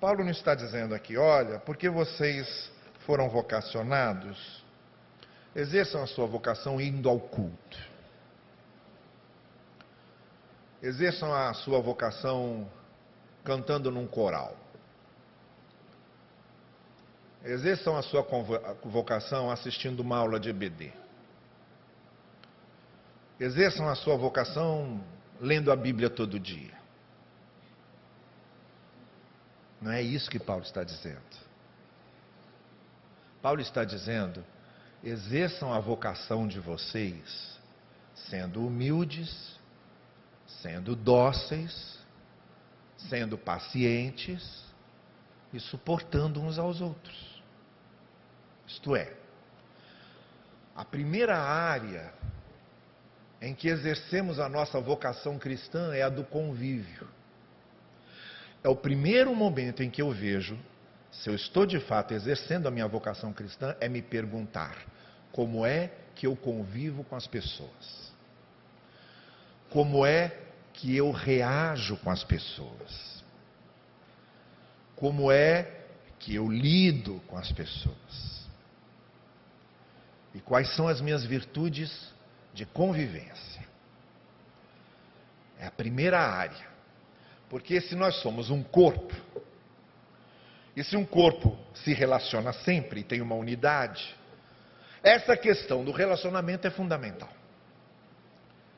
Paulo 0.00 0.22
não 0.22 0.30
está 0.30 0.54
dizendo 0.54 0.94
aqui, 0.94 1.16
olha, 1.16 1.58
porque 1.58 1.88
vocês 1.88 2.70
foram 3.00 3.28
vocacionados, 3.28 4.62
exerçam 5.56 6.02
a 6.02 6.06
sua 6.06 6.26
vocação 6.26 6.80
indo 6.80 7.08
ao 7.08 7.18
culto. 7.18 7.78
Exerçam 10.80 11.34
a 11.34 11.52
sua 11.52 11.80
vocação 11.80 12.70
cantando 13.42 13.90
num 13.90 14.06
coral. 14.06 14.56
Exerçam 17.44 17.96
a 17.96 18.02
sua 18.02 18.22
vocação 18.84 19.50
assistindo 19.50 20.00
uma 20.00 20.18
aula 20.18 20.38
de 20.38 20.50
EBD. 20.50 20.92
Exerçam 23.40 23.88
a 23.88 23.96
sua 23.96 24.16
vocação 24.16 25.02
lendo 25.40 25.72
a 25.72 25.76
Bíblia 25.76 26.10
todo 26.10 26.38
dia. 26.38 26.77
Não 29.80 29.92
é 29.92 30.02
isso 30.02 30.30
que 30.30 30.38
Paulo 30.38 30.62
está 30.62 30.82
dizendo. 30.82 31.22
Paulo 33.40 33.60
está 33.60 33.84
dizendo: 33.84 34.44
exerçam 35.02 35.72
a 35.72 35.78
vocação 35.78 36.46
de 36.46 36.58
vocês 36.58 37.58
sendo 38.14 38.66
humildes, 38.66 39.56
sendo 40.46 40.96
dóceis, 40.96 41.98
sendo 42.96 43.38
pacientes 43.38 44.64
e 45.52 45.60
suportando 45.60 46.40
uns 46.40 46.58
aos 46.58 46.80
outros. 46.80 47.42
Isto 48.66 48.96
é, 48.96 49.14
a 50.74 50.84
primeira 50.84 51.38
área 51.38 52.12
em 53.40 53.54
que 53.54 53.68
exercemos 53.68 54.38
a 54.38 54.48
nossa 54.48 54.80
vocação 54.80 55.38
cristã 55.38 55.94
é 55.94 56.02
a 56.02 56.08
do 56.08 56.24
convívio. 56.24 57.08
É 58.62 58.68
o 58.68 58.76
primeiro 58.76 59.34
momento 59.34 59.82
em 59.82 59.90
que 59.90 60.02
eu 60.02 60.10
vejo 60.10 60.58
se 61.10 61.28
eu 61.28 61.34
estou 61.34 61.66
de 61.66 61.80
fato 61.80 62.14
exercendo 62.14 62.66
a 62.66 62.70
minha 62.70 62.86
vocação 62.86 63.32
cristã, 63.32 63.74
é 63.80 63.88
me 63.88 64.02
perguntar 64.02 64.76
como 65.32 65.64
é 65.64 65.90
que 66.14 66.26
eu 66.26 66.36
convivo 66.36 67.02
com 67.04 67.16
as 67.16 67.26
pessoas. 67.26 68.12
Como 69.70 70.04
é 70.04 70.36
que 70.72 70.96
eu 70.96 71.10
reajo 71.10 71.96
com 71.98 72.10
as 72.10 72.22
pessoas? 72.24 73.24
Como 74.96 75.30
é 75.30 75.86
que 76.18 76.34
eu 76.34 76.48
lido 76.48 77.20
com 77.26 77.36
as 77.36 77.50
pessoas? 77.52 78.46
E 80.34 80.40
quais 80.40 80.74
são 80.74 80.88
as 80.88 81.00
minhas 81.00 81.24
virtudes 81.24 82.12
de 82.52 82.66
convivência? 82.66 83.66
É 85.58 85.66
a 85.66 85.70
primeira 85.70 86.20
área. 86.20 86.77
Porque 87.48 87.80
se 87.80 87.94
nós 87.94 88.16
somos 88.16 88.50
um 88.50 88.62
corpo, 88.62 89.14
e 90.76 90.84
se 90.84 90.96
um 90.96 91.04
corpo 91.04 91.58
se 91.74 91.92
relaciona 91.92 92.52
sempre 92.52 93.00
e 93.00 93.04
tem 93.04 93.20
uma 93.20 93.34
unidade, 93.34 94.14
essa 95.02 95.36
questão 95.36 95.84
do 95.84 95.90
relacionamento 95.90 96.66
é 96.66 96.70
fundamental. 96.70 97.30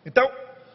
Então, 0.06 0.30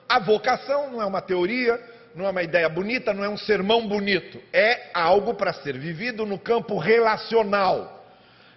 a 0.07 0.19
vocação 0.19 0.91
não 0.91 1.01
é 1.01 1.05
uma 1.05 1.21
teoria, 1.21 1.81
não 2.13 2.25
é 2.25 2.29
uma 2.29 2.43
ideia 2.43 2.69
bonita, 2.69 3.13
não 3.13 3.23
é 3.23 3.29
um 3.29 3.37
sermão 3.37 3.87
bonito. 3.87 4.41
É 4.53 4.91
algo 4.93 5.33
para 5.33 5.53
ser 5.53 5.77
vivido 5.77 6.25
no 6.25 6.37
campo 6.37 6.77
relacional. 6.77 8.05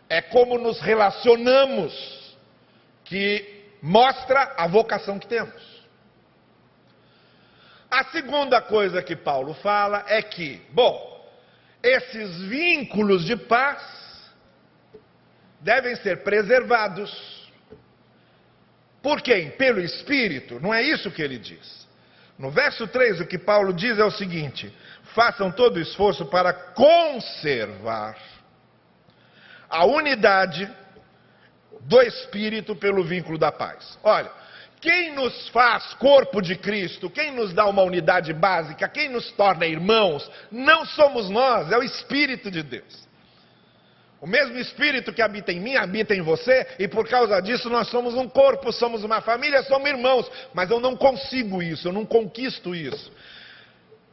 É 0.08 0.20
como 0.20 0.58
nos 0.58 0.80
relacionamos 0.80 2.36
que 3.04 3.64
mostra 3.80 4.54
a 4.56 4.66
vocação 4.66 5.18
que 5.18 5.26
temos. 5.26 5.77
A 7.90 8.04
segunda 8.04 8.60
coisa 8.60 9.02
que 9.02 9.16
Paulo 9.16 9.54
fala 9.54 10.04
é 10.06 10.20
que, 10.20 10.60
bom, 10.70 11.26
esses 11.82 12.42
vínculos 12.42 13.24
de 13.24 13.36
paz 13.36 13.82
devem 15.60 15.96
ser 15.96 16.22
preservados 16.22 17.38
por 19.02 19.22
quem? 19.22 19.50
Pelo 19.50 19.80
Espírito. 19.80 20.60
Não 20.60 20.74
é 20.74 20.82
isso 20.82 21.10
que 21.10 21.22
ele 21.22 21.38
diz. 21.38 21.86
No 22.38 22.50
verso 22.50 22.86
3, 22.86 23.20
o 23.20 23.26
que 23.26 23.38
Paulo 23.38 23.72
diz 23.72 23.98
é 23.98 24.04
o 24.04 24.10
seguinte: 24.10 24.72
façam 25.14 25.50
todo 25.50 25.76
o 25.76 25.80
esforço 25.80 26.26
para 26.26 26.52
conservar 26.52 28.16
a 29.68 29.84
unidade 29.84 30.70
do 31.80 32.00
Espírito 32.02 32.74
pelo 32.76 33.04
vínculo 33.04 33.38
da 33.38 33.52
paz. 33.52 33.98
Olha, 34.02 34.30
quem 34.80 35.14
nos 35.14 35.48
faz 35.48 35.94
corpo 35.94 36.40
de 36.40 36.56
Cristo, 36.56 37.10
quem 37.10 37.32
nos 37.32 37.52
dá 37.52 37.66
uma 37.66 37.82
unidade 37.82 38.32
básica, 38.32 38.88
quem 38.88 39.08
nos 39.08 39.30
torna 39.32 39.66
irmãos, 39.66 40.30
não 40.50 40.84
somos 40.86 41.28
nós, 41.28 41.72
é 41.72 41.78
o 41.78 41.82
Espírito 41.82 42.50
de 42.50 42.62
Deus. 42.62 43.08
O 44.20 44.26
mesmo 44.26 44.58
Espírito 44.58 45.12
que 45.12 45.22
habita 45.22 45.52
em 45.52 45.60
mim 45.60 45.76
habita 45.76 46.14
em 46.14 46.22
você, 46.22 46.66
e 46.78 46.88
por 46.88 47.08
causa 47.08 47.40
disso 47.40 47.70
nós 47.70 47.88
somos 47.88 48.14
um 48.14 48.28
corpo, 48.28 48.72
somos 48.72 49.04
uma 49.04 49.20
família, 49.20 49.62
somos 49.62 49.88
irmãos. 49.88 50.30
Mas 50.52 50.70
eu 50.70 50.80
não 50.80 50.96
consigo 50.96 51.62
isso, 51.62 51.88
eu 51.88 51.92
não 51.92 52.04
conquisto 52.04 52.74
isso. 52.74 53.12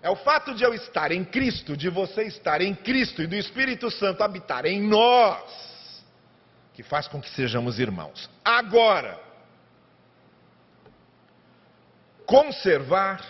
É 0.04 0.10
o 0.10 0.16
fato 0.16 0.54
de 0.54 0.64
eu 0.64 0.74
estar 0.76 1.12
em 1.12 1.24
Cristo, 1.24 1.76
de 1.76 1.90
você 1.90 2.24
estar 2.24 2.62
em 2.62 2.76
Cristo 2.76 3.24
e 3.24 3.28
do 3.28 3.36
Espírito 3.36 3.90
Santo 3.90 4.24
habitar 4.24 4.66
em 4.66 4.80
nós, 4.80 5.42
que 6.76 6.84
faz 6.84 7.08
com 7.08 7.20
que 7.20 7.30
sejamos 7.32 7.80
irmãos. 7.80 8.30
Agora, 8.44 9.25
conservar 12.26 13.24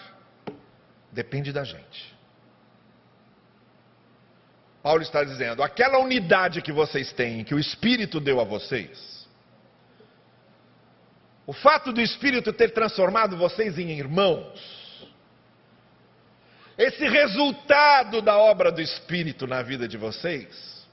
depende 1.11 1.51
da 1.53 1.63
gente. 1.63 2.15
Paulo 4.83 5.01
está 5.01 5.23
dizendo: 5.23 5.63
aquela 5.63 5.97
unidade 5.99 6.61
que 6.61 6.71
vocês 6.71 7.11
têm, 7.13 7.43
que 7.43 7.55
o 7.55 7.59
Espírito 7.59 8.19
deu 8.19 8.39
a 8.39 8.43
vocês, 8.43 9.27
o 11.47 11.53
fato 11.53 11.91
do 11.91 12.01
Espírito 12.01 12.53
ter 12.53 12.71
transformado 12.71 13.37
vocês 13.37 13.79
em 13.79 13.91
irmãos, 13.91 15.09
esse 16.77 17.07
resultado 17.07 18.21
da 18.21 18.37
obra 18.37 18.71
do 18.71 18.81
Espírito 18.81 19.47
na 19.47 19.61
vida 19.61 19.87
de 19.87 19.97
vocês, 19.97 20.85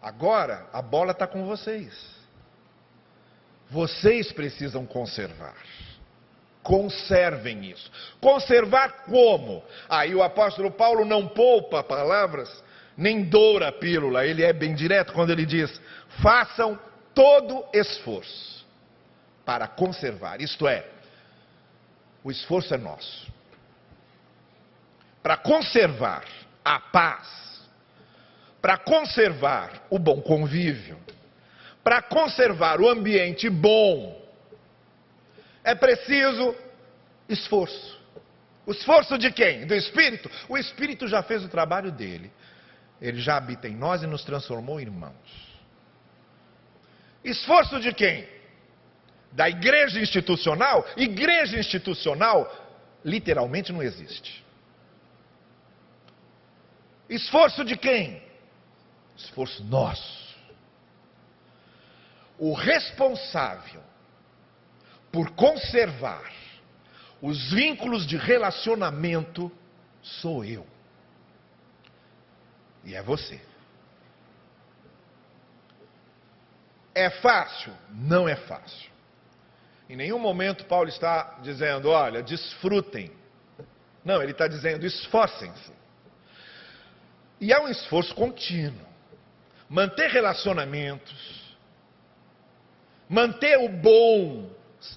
agora 0.00 0.66
a 0.72 0.80
bola 0.80 1.12
está 1.12 1.26
com 1.26 1.44
vocês. 1.44 1.92
Vocês 3.70 4.32
precisam 4.32 4.84
conservar. 4.84 5.56
Conservem 6.62 7.70
isso. 7.70 7.90
Conservar 8.20 9.04
como? 9.04 9.64
Aí 9.88 10.14
o 10.14 10.22
apóstolo 10.22 10.70
Paulo 10.70 11.04
não 11.04 11.26
poupa 11.26 11.82
palavras 11.82 12.62
nem 12.96 13.24
doura 13.24 13.68
a 13.68 13.72
pílula, 13.72 14.26
ele 14.26 14.42
é 14.42 14.52
bem 14.52 14.74
direto 14.74 15.12
quando 15.12 15.30
ele 15.30 15.46
diz: 15.46 15.80
façam 16.22 16.78
todo 17.14 17.64
esforço 17.72 18.64
para 19.44 19.66
conservar, 19.66 20.40
isto 20.40 20.68
é, 20.68 20.86
o 22.22 22.30
esforço 22.30 22.74
é 22.74 22.78
nosso. 22.78 23.30
Para 25.22 25.36
conservar 25.36 26.24
a 26.64 26.78
paz, 26.78 27.28
para 28.60 28.76
conservar 28.76 29.86
o 29.90 29.98
bom 29.98 30.20
convívio, 30.20 30.98
para 31.82 32.00
conservar 32.02 32.80
o 32.80 32.88
ambiente 32.88 33.48
bom, 33.50 34.21
é 35.64 35.74
preciso 35.74 36.54
esforço. 37.28 38.00
O 38.66 38.72
esforço 38.72 39.18
de 39.18 39.30
quem? 39.30 39.66
Do 39.66 39.74
Espírito? 39.74 40.30
O 40.48 40.56
Espírito 40.56 41.08
já 41.08 41.22
fez 41.22 41.44
o 41.44 41.48
trabalho 41.48 41.90
dele. 41.90 42.32
Ele 43.00 43.20
já 43.20 43.36
habita 43.36 43.68
em 43.68 43.76
nós 43.76 44.02
e 44.02 44.06
nos 44.06 44.24
transformou 44.24 44.78
em 44.78 44.84
irmãos. 44.84 45.52
Esforço 47.24 47.80
de 47.80 47.92
quem? 47.92 48.28
Da 49.32 49.48
igreja 49.48 50.00
institucional? 50.00 50.86
Igreja 50.96 51.58
institucional 51.58 52.50
literalmente 53.04 53.72
não 53.72 53.82
existe. 53.82 54.44
Esforço 57.08 57.64
de 57.64 57.76
quem? 57.76 58.22
Esforço 59.16 59.62
nosso. 59.64 60.22
O 62.38 62.54
responsável 62.54 63.82
por 65.12 65.30
conservar 65.32 66.32
os 67.20 67.52
vínculos 67.52 68.06
de 68.06 68.16
relacionamento 68.16 69.52
sou 70.02 70.44
eu. 70.44 70.66
E 72.84 72.94
é 72.94 73.02
você. 73.02 73.40
É 76.94 77.08
fácil? 77.10 77.72
Não 77.90 78.28
é 78.28 78.34
fácil. 78.34 78.90
Em 79.88 79.96
nenhum 79.96 80.18
momento 80.18 80.64
Paulo 80.64 80.88
está 80.88 81.38
dizendo, 81.42 81.90
olha, 81.90 82.22
desfrutem. 82.22 83.12
Não, 84.04 84.20
ele 84.20 84.32
está 84.32 84.48
dizendo, 84.48 84.84
esforcem-se. 84.84 85.72
E 87.40 87.52
é 87.52 87.60
um 87.60 87.68
esforço 87.68 88.14
contínuo. 88.14 88.86
Manter 89.68 90.10
relacionamentos, 90.10 91.56
manter 93.08 93.58
o 93.58 93.68
bom, 93.68 94.50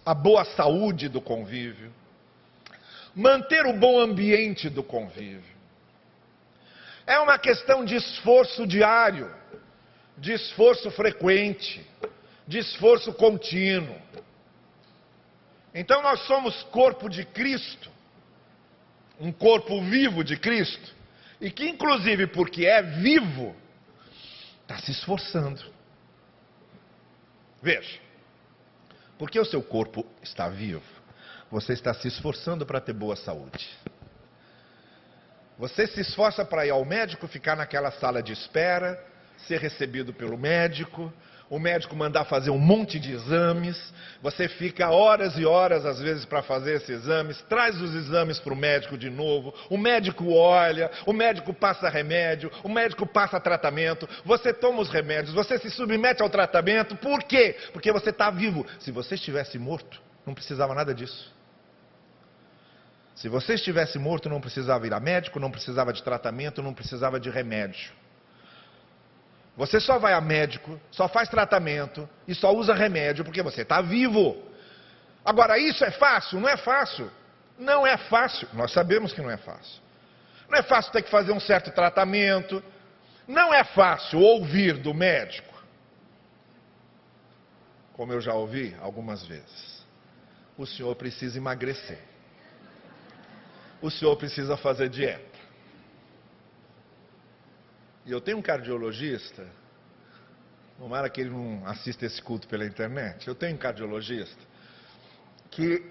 a 0.06 0.14
boa 0.14 0.46
saúde 0.46 1.10
do 1.10 1.22
convívio, 1.22 1.92
manter 3.16 3.66
o 3.66 3.74
bom 3.74 4.00
ambiente 4.00 4.70
do 4.70 4.84
convívio 4.84 5.56
é 7.06 7.20
uma 7.20 7.38
questão 7.38 7.86
de 7.86 7.96
esforço 7.96 8.66
diário, 8.66 9.34
de 10.18 10.34
esforço 10.34 10.90
frequente, 10.92 11.86
de 12.48 12.60
esforço 12.60 13.14
contínuo. 13.14 14.02
Então 15.74 16.02
nós 16.02 16.22
somos 16.22 16.64
corpo 16.64 17.10
de 17.10 17.24
Cristo, 17.26 17.92
um 19.20 19.32
corpo 19.32 19.82
vivo 19.82 20.24
de 20.24 20.38
Cristo, 20.38 20.96
e 21.40 21.52
que, 21.52 21.68
inclusive, 21.68 22.28
porque 22.28 22.66
é 22.66 22.82
vivo, 22.82 23.56
está 24.62 24.78
se 24.80 24.92
esforçando. 24.92 25.64
Veja, 27.62 28.00
porque 29.18 29.40
o 29.40 29.46
seu 29.46 29.62
corpo 29.62 30.06
está 30.22 30.48
vivo, 30.48 30.84
você 31.50 31.74
está 31.74 31.94
se 31.94 32.08
esforçando 32.08 32.66
para 32.66 32.82
ter 32.82 32.94
boa 32.94 33.16
saúde. 33.16 33.70
Você 35.58 35.88
se 35.88 36.02
esforça 36.02 36.44
para 36.44 36.66
ir 36.66 36.72
ao 36.72 36.84
médico, 36.84 37.28
ficar 37.28 37.56
naquela 37.56 37.92
sala 37.92 38.22
de 38.22 38.34
espera, 38.34 39.02
ser 39.48 39.60
recebido 39.62 40.14
pelo 40.14 40.38
médico, 40.38 41.14
o 41.50 41.60
médico 41.60 41.96
mandar 41.96 42.26
fazer 42.26 42.50
um 42.50 42.58
monte 42.58 43.00
de 43.00 43.14
exames, 43.14 43.78
você 44.22 44.48
fica 44.48 44.90
horas 44.90 45.38
e 45.38 45.46
horas 45.46 45.86
às 45.86 46.00
vezes 46.00 46.26
para 46.26 46.42
fazer 46.42 46.76
esses 46.76 46.90
exames, 46.90 47.42
traz 47.44 47.80
os 47.80 47.94
exames 47.94 48.40
para 48.40 48.54
o 48.54 48.58
médico 48.58 48.98
de 48.98 49.10
novo, 49.10 49.54
o 49.70 49.78
médico 49.78 50.32
olha, 50.34 50.90
o 51.06 51.14
médico 51.14 51.54
passa 51.54 51.90
remédio, 51.90 52.52
o 52.64 52.70
médico 52.70 53.06
passa 53.06 53.40
tratamento, 53.40 54.08
você 54.24 54.54
toma 54.54 54.82
os 54.82 54.90
remédios, 54.90 55.34
você 55.34 55.58
se 55.60 55.70
submete 55.70 56.22
ao 56.22 56.30
tratamento, 56.30 56.96
por 56.96 57.24
quê? 57.24 57.56
Porque 57.72 57.92
você 57.92 58.10
está 58.10 58.30
vivo. 58.30 58.66
Se 58.80 58.92
você 58.92 59.16
estivesse 59.16 59.58
morto, 59.60 60.02
não 60.26 60.34
precisava 60.34 60.74
nada 60.74 60.94
disso. 60.94 61.34
Se 63.16 63.30
você 63.30 63.54
estivesse 63.54 63.98
morto, 63.98 64.30
não 64.30 64.42
precisava 64.42 64.86
ir 64.86 64.94
a 64.94 65.00
médico, 65.00 65.40
não 65.40 65.50
precisava 65.50 65.94
de 65.94 66.04
tratamento, 66.04 66.62
não 66.62 66.74
precisava 66.74 67.20
de 67.20 67.30
remédio. 67.30 67.92
Você 69.56 69.80
só 69.80 69.98
vai 69.98 70.14
a 70.14 70.22
médico, 70.22 70.80
só 70.92 71.08
faz 71.08 71.30
tratamento 71.30 72.10
e 72.28 72.36
só 72.36 72.54
usa 72.54 72.74
remédio 72.74 73.24
porque 73.24 73.42
você 73.42 73.62
está 73.62 73.82
vivo. 73.82 74.36
Agora, 75.24 75.58
isso 75.58 75.84
é 75.84 75.92
fácil? 75.92 76.40
Não 76.40 76.50
é 76.50 76.58
fácil. 76.58 77.10
Não 77.58 77.88
é 77.88 77.98
fácil. 77.98 78.48
Nós 78.54 78.72
sabemos 78.72 79.14
que 79.14 79.22
não 79.22 79.32
é 79.32 79.38
fácil. 79.38 79.82
Não 80.50 80.58
é 80.60 80.64
fácil 80.64 80.92
ter 80.92 81.02
que 81.02 81.10
fazer 81.10 81.32
um 81.32 81.40
certo 81.40 81.72
tratamento. 81.72 82.62
Não 83.28 83.54
é 83.54 83.64
fácil 83.64 84.20
ouvir 84.20 84.78
do 84.78 84.94
médico. 84.94 85.56
Como 87.94 88.12
eu 88.12 88.20
já 88.20 88.34
ouvi 88.34 88.76
algumas 88.82 89.24
vezes. 89.24 89.86
O 90.58 90.66
senhor 90.66 90.96
precisa 90.96 91.38
emagrecer 91.38 92.00
o 93.86 93.92
senhor 93.92 94.16
precisa 94.16 94.58
fazer 94.58 94.90
dieta. 94.90 95.35
E 98.06 98.12
eu 98.12 98.22
tenho 98.22 98.38
um 98.38 98.42
cardiologista, 98.42 99.48
tomara 100.78 101.10
que 101.10 101.22
ele 101.22 101.32
não 101.32 101.66
assista 101.66 102.06
esse 102.06 102.22
culto 102.22 102.48
pela 102.48 102.66
internet, 102.66 103.28
eu 103.28 103.34
tenho 103.34 103.56
um 103.56 103.58
cardiologista 103.58 104.42
que 105.50 105.84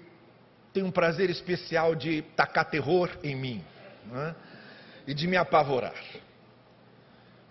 tem 0.71 0.83
um 0.83 0.91
prazer 0.91 1.29
especial 1.29 1.95
de 1.95 2.21
tacar 2.35 2.69
terror 2.69 3.09
em 3.23 3.35
mim 3.35 3.63
né? 4.05 4.35
e 5.07 5.13
de 5.13 5.27
me 5.27 5.37
apavorar. 5.37 5.95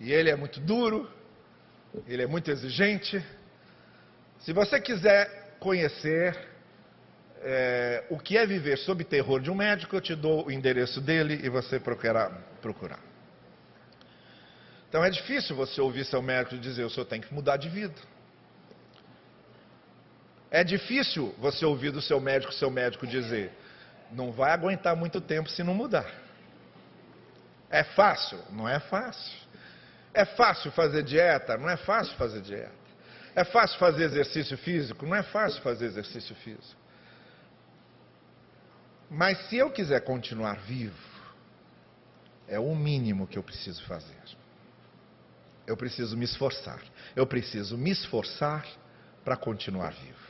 E 0.01 0.13
ele 0.13 0.31
é 0.31 0.37
muito 0.37 0.61
duro, 0.61 1.11
ele 2.07 2.23
é 2.23 2.27
muito 2.27 2.51
exigente. 2.51 3.25
Se 4.41 4.53
você 4.53 4.81
quiser 4.81 5.57
conhecer 5.59 6.37
é, 7.43 8.05
o 8.11 8.19
que 8.19 8.37
é 8.37 8.47
viver 8.47 8.79
sob 8.79 9.05
terror 9.05 9.41
de 9.41 9.51
um 9.51 9.55
médico, 9.55 9.97
eu 9.97 10.01
te 10.01 10.15
dou 10.15 10.47
o 10.47 10.51
endereço 10.51 11.01
dele 11.01 11.41
e 11.43 11.49
você 11.49 11.79
procurará 11.79 12.31
procurar. 12.61 13.14
Então 14.95 15.05
é 15.05 15.11
difícil 15.11 15.57
você 15.57 15.81
ouvir 15.81 16.05
seu 16.05 16.23
médico 16.23 16.57
dizer: 16.57 16.85
o 16.85 16.89
senhor 16.89 17.05
tem 17.05 17.21
que 17.21 17.35
mudar 17.35 17.57
de 17.57 17.69
vida. 17.69 18.01
É 20.53 20.63
difícil 20.63 21.35
você 21.37 21.67
ouvir 21.67 21.91
do 21.91 22.01
seu 22.01 22.21
médico, 22.21 22.55
seu 22.55 22.71
médico 22.71 23.05
dizer: 23.05 23.51
não 24.13 24.31
vai 24.31 24.53
aguentar 24.53 24.95
muito 24.95 25.21
tempo 25.21 25.51
se 25.51 25.65
não 25.65 25.75
mudar. 25.75 26.09
É 27.69 27.83
fácil? 27.83 28.39
Não 28.53 28.69
é 28.69 28.79
fácil. 28.79 29.37
É 30.15 30.25
fácil 30.25 30.71
fazer 30.71 31.03
dieta? 31.03 31.59
Não 31.59 31.69
é 31.69 31.77
fácil 31.77 32.15
fazer 32.17 32.41
dieta. 32.41 32.71
É 33.35 33.43
fácil 33.43 33.77
fazer 33.81 34.05
exercício 34.05 34.57
físico? 34.57 35.05
Não 35.05 35.17
é 35.17 35.25
fácil 35.25 35.61
fazer 35.61 35.87
exercício 35.87 36.37
físico. 36.37 36.81
Mas 39.11 39.49
se 39.49 39.57
eu 39.57 39.73
quiser 39.73 40.03
continuar 40.05 40.61
vivo, 40.61 40.95
é 42.47 42.61
o 42.61 42.77
mínimo 42.77 43.27
que 43.27 43.37
eu 43.37 43.43
preciso 43.43 43.85
fazer. 43.87 44.15
Eu 45.67 45.77
preciso 45.77 46.17
me 46.17 46.25
esforçar. 46.25 46.81
Eu 47.17 47.27
preciso 47.27 47.77
me 47.77 47.91
esforçar 47.91 48.67
para 49.25 49.37
continuar 49.37 49.93
vivo. 49.93 50.25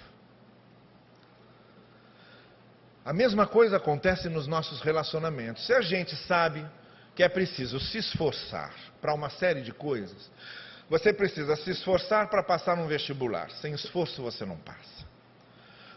A 3.05 3.13
mesma 3.13 3.47
coisa 3.47 3.77
acontece 3.77 4.29
nos 4.29 4.47
nossos 4.47 4.81
relacionamentos. 4.81 5.67
Se 5.67 5.75
a 5.75 5.81
gente 5.83 6.17
sabe 6.27 6.65
que 7.15 7.23
é 7.23 7.29
preciso 7.29 7.79
se 7.79 7.99
esforçar 7.99 8.73
para 9.01 9.13
uma 9.13 9.29
série 9.29 9.61
de 9.61 9.73
coisas, 9.73 10.31
você 10.89 11.13
precisa 11.13 11.55
se 11.57 11.71
esforçar 11.71 12.29
para 12.29 12.43
passar 12.43 12.77
num 12.77 12.87
vestibular. 12.87 13.51
Sem 13.51 13.75
esforço 13.75 14.23
você 14.23 14.45
não 14.47 14.57
passa. 14.57 15.05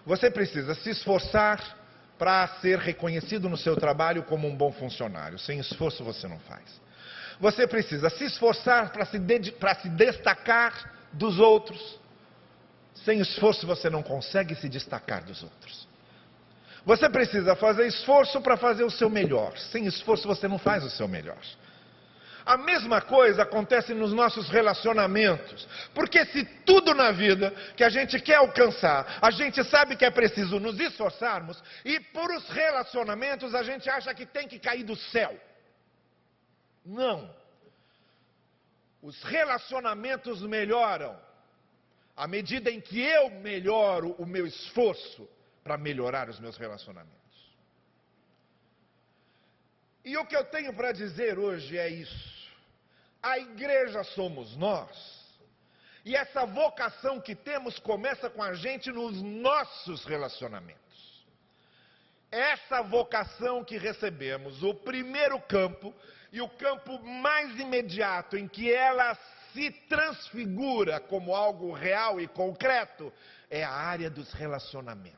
Você 0.06 0.30
precisa 0.30 0.74
se 0.76 0.90
esforçar 0.90 1.78
para 2.18 2.48
ser 2.60 2.80
reconhecido 2.80 3.48
no 3.48 3.58
seu 3.58 3.76
trabalho 3.76 4.24
como 4.24 4.48
um 4.48 4.56
bom 4.56 4.72
funcionário. 4.72 5.38
Sem 5.38 5.60
esforço 5.60 6.04
você 6.04 6.28
não 6.28 6.40
faz. 6.40 6.87
Você 7.40 7.68
precisa 7.68 8.10
se 8.10 8.26
esforçar 8.26 8.92
para 8.92 9.06
se, 9.06 9.20
se 9.82 9.90
destacar 9.90 10.92
dos 11.14 11.40
outros. 11.40 12.00
Sem 13.06 13.20
esforço 13.20 13.68
você 13.68 13.90
não 13.90 14.02
consegue 14.02 14.56
se 14.56 14.68
destacar 14.68 15.24
dos 15.24 15.44
outros. 15.44 15.88
Você 16.86 17.10
precisa 17.10 17.56
fazer 17.56 17.86
esforço 17.86 18.42
para 18.42 18.58
fazer 18.58 18.84
o 18.84 18.90
seu 18.90 19.10
melhor. 19.10 19.58
Sem 19.58 19.86
esforço 19.86 20.28
você 20.28 20.48
não 20.48 20.58
faz 20.58 20.84
o 20.84 20.90
seu 20.90 21.08
melhor. 21.08 21.38
A 22.46 22.56
mesma 22.56 23.02
coisa 23.02 23.44
acontece 23.44 23.94
nos 23.94 24.14
nossos 24.14 24.48
relacionamentos. 24.50 25.68
Porque 25.94 26.26
se 26.28 26.46
tudo 26.66 26.94
na 26.94 27.12
vida 27.12 27.54
que 27.76 27.84
a 27.84 27.90
gente 27.90 28.22
quer 28.22 28.36
alcançar, 28.36 29.18
a 29.22 29.30
gente 29.32 29.62
sabe 29.66 29.98
que 29.98 30.06
é 30.06 30.10
preciso 30.10 30.58
nos 30.58 30.80
esforçarmos, 30.80 31.62
e 31.84 32.00
por 32.00 32.32
os 32.32 32.48
relacionamentos 32.48 33.54
a 33.54 33.64
gente 33.64 33.90
acha 33.90 34.14
que 34.14 34.26
tem 34.26 34.48
que 34.48 34.60
cair 34.60 34.84
do 34.84 34.96
céu. 34.96 35.38
Não. 36.88 37.30
Os 39.02 39.22
relacionamentos 39.24 40.42
melhoram 40.42 41.20
à 42.16 42.26
medida 42.28 42.72
em 42.72 42.80
que 42.80 43.00
eu 43.00 43.30
melhoro 43.30 44.16
o 44.18 44.26
meu 44.26 44.48
esforço 44.48 45.30
para 45.64 45.78
melhorar 45.78 46.30
os 46.30 46.40
meus 46.40 46.58
relacionamentos. 46.58 47.18
E 50.04 50.16
o 50.18 50.26
que 50.26 50.36
eu 50.36 50.46
tenho 50.46 50.74
para 50.74 50.94
dizer 50.94 51.38
hoje 51.38 51.78
é 51.78 51.90
isso. 51.90 52.48
A 53.22 53.38
igreja 53.38 54.06
somos 54.06 54.56
nós. 54.56 55.18
E 56.06 56.16
essa 56.16 56.46
vocação 56.46 57.20
que 57.20 57.36
temos 57.36 57.78
começa 57.80 58.30
com 58.30 58.42
a 58.42 58.54
gente 58.54 58.90
nos 58.90 59.22
nossos 59.22 60.06
relacionamentos. 60.06 61.26
Essa 62.32 62.82
vocação 62.82 63.64
que 63.66 63.78
recebemos, 63.78 64.64
o 64.64 64.74
primeiro 64.74 65.40
campo 65.42 65.94
e 66.32 66.42
o 66.42 66.50
campo 66.50 67.00
mais 67.00 67.60
imediato 67.60 68.38
em 68.38 68.48
que 68.48 68.72
ela 68.72 69.18
se 69.54 69.72
transfigura 69.90 71.00
como 71.00 71.36
algo 71.36 71.72
real 71.72 72.20
e 72.20 72.28
concreto, 72.28 73.12
é 73.50 73.64
a 73.64 73.72
área 73.72 74.10
dos 74.10 74.32
relacionamentos. 74.34 75.18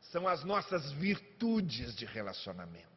São 0.00 0.26
as 0.26 0.42
nossas 0.44 0.90
virtudes 0.92 1.94
de 1.94 2.04
relacionamento 2.04 2.90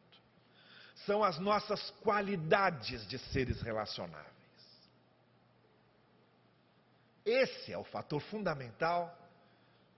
são 1.06 1.22
as 1.22 1.38
nossas 1.38 1.90
qualidades 2.02 3.06
de 3.06 3.18
seres 3.18 3.60
relacionáveis. 3.60 4.32
Esse 7.24 7.72
é 7.72 7.78
o 7.78 7.84
fator 7.84 8.20
fundamental 8.20 9.16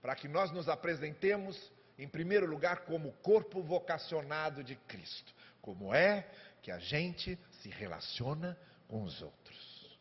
para 0.01 0.15
que 0.15 0.27
nós 0.27 0.51
nos 0.51 0.69
apresentemos, 0.69 1.71
em 1.97 2.07
primeiro 2.07 2.45
lugar, 2.45 2.81
como 2.81 3.11
corpo 3.21 3.61
vocacionado 3.61 4.63
de 4.63 4.75
Cristo. 4.75 5.33
Como 5.61 5.93
é 5.93 6.25
que 6.67 6.71
a 6.73 6.79
gente 6.79 7.39
se 7.61 7.69
relaciona 7.69 8.59
com 8.89 9.01
os 9.01 9.21
outros. 9.21 9.97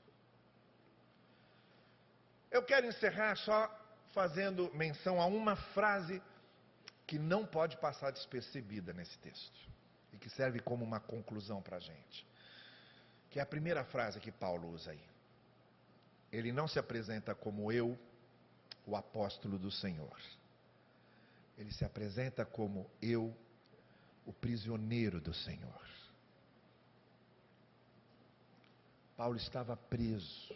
Eu 2.51 2.61
quero 2.65 2.89
encerrar 2.89 3.37
só 3.37 3.71
fazendo 4.13 4.69
menção 4.75 5.21
a 5.21 5.27
uma 5.27 5.55
frase 5.55 6.21
que 7.07 7.21
não 7.21 7.47
pode 7.47 7.77
passar 7.77 8.11
despercebida 8.11 8.93
nesse 8.93 9.17
texto 9.19 9.71
e 10.13 10.19
que 10.19 10.29
serve 10.29 10.59
como 10.59 10.85
uma 10.85 10.99
conclusão 10.99 11.63
para 11.63 11.77
a 11.77 11.81
gente. 11.81 12.27
Que 13.31 13.39
é 13.39 13.43
a 13.43 13.47
primeira 13.47 13.85
frase 13.85 14.19
que 14.19 14.33
Paulo 14.33 14.69
usa 14.73 14.91
aí. 14.91 15.05
Ele 16.33 16.51
não 16.51 16.67
se 16.67 16.81
apresenta 16.81 17.33
como 17.33 17.71
eu, 17.71 17.97
o 18.85 18.97
apóstolo 18.97 19.57
do 19.57 19.71
Senhor. 19.71 20.21
Ele 21.57 21.73
se 21.73 21.85
apresenta 21.85 22.45
como 22.45 22.91
eu, 23.01 23.33
o 24.25 24.33
prisioneiro 24.33 25.21
do 25.21 25.33
Senhor. 25.33 25.96
Paulo 29.17 29.37
estava 29.37 29.77
preso. 29.77 30.55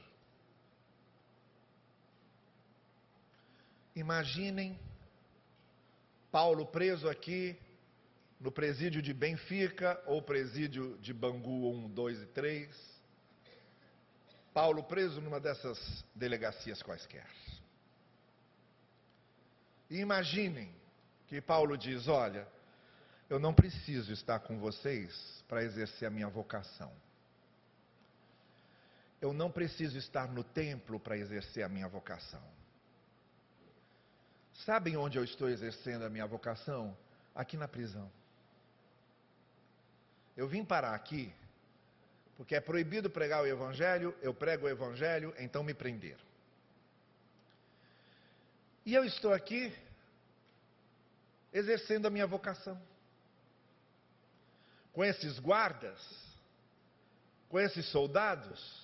Imaginem 3.96 4.78
Paulo 6.30 6.66
preso 6.66 7.08
aqui 7.08 7.58
no 8.38 8.52
presídio 8.52 9.02
de 9.02 9.12
Benfica 9.12 10.00
ou 10.06 10.22
presídio 10.22 10.96
de 10.98 11.12
Bangu 11.12 11.70
1, 11.72 11.88
2 11.90 12.22
e 12.22 12.26
3. 12.26 13.00
Paulo 14.52 14.82
preso 14.84 15.20
numa 15.20 15.40
dessas 15.40 16.04
delegacias 16.14 16.82
quaisquer. 16.82 17.28
E 19.88 19.98
imaginem 19.98 20.72
que 21.26 21.40
Paulo 21.40 21.76
diz: 21.76 22.08
Olha, 22.08 22.46
eu 23.28 23.38
não 23.38 23.54
preciso 23.54 24.12
estar 24.12 24.40
com 24.40 24.58
vocês 24.58 25.44
para 25.48 25.64
exercer 25.64 26.06
a 26.06 26.10
minha 26.10 26.28
vocação. 26.28 26.92
Eu 29.20 29.32
não 29.32 29.50
preciso 29.50 29.98
estar 29.98 30.28
no 30.28 30.42
templo 30.42 30.98
para 30.98 31.16
exercer 31.16 31.62
a 31.62 31.68
minha 31.68 31.86
vocação. 31.86 32.42
Sabem 34.64 34.96
onde 34.96 35.18
eu 35.18 35.24
estou 35.24 35.48
exercendo 35.48 36.04
a 36.04 36.10
minha 36.10 36.26
vocação? 36.26 36.96
Aqui 37.34 37.56
na 37.56 37.68
prisão. 37.68 38.10
Eu 40.36 40.48
vim 40.48 40.64
parar 40.64 40.94
aqui 40.94 41.32
porque 42.40 42.54
é 42.54 42.60
proibido 42.60 43.10
pregar 43.10 43.42
o 43.42 43.46
Evangelho, 43.46 44.16
eu 44.22 44.32
prego 44.32 44.64
o 44.64 44.68
Evangelho, 44.70 45.34
então 45.38 45.62
me 45.62 45.74
prenderam. 45.74 46.24
E 48.86 48.94
eu 48.94 49.04
estou 49.04 49.34
aqui 49.34 49.70
exercendo 51.52 52.06
a 52.06 52.10
minha 52.10 52.26
vocação. 52.26 52.80
Com 54.90 55.04
esses 55.04 55.38
guardas, 55.38 56.00
com 57.50 57.60
esses 57.60 57.84
soldados 57.90 58.79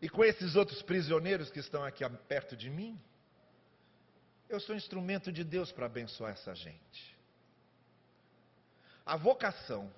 e 0.00 0.08
com 0.08 0.24
esses 0.24 0.54
outros 0.54 0.80
prisioneiros 0.82 1.50
que 1.50 1.58
estão 1.58 1.82
aqui 1.84 2.08
perto 2.28 2.56
de 2.56 2.70
mim, 2.70 2.98
eu 4.48 4.60
sou 4.60 4.74
instrumento 4.74 5.32
de 5.32 5.44
Deus 5.44 5.72
para 5.72 5.86
abençoar 5.86 6.32
essa 6.32 6.54
gente. 6.54 7.16
A 9.04 9.16
vocação 9.16 9.92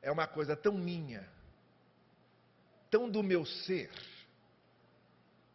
é 0.00 0.10
uma 0.10 0.26
coisa 0.26 0.56
tão 0.56 0.72
minha, 0.72 1.28
tão 2.90 3.08
do 3.08 3.22
meu 3.22 3.44
ser, 3.44 3.90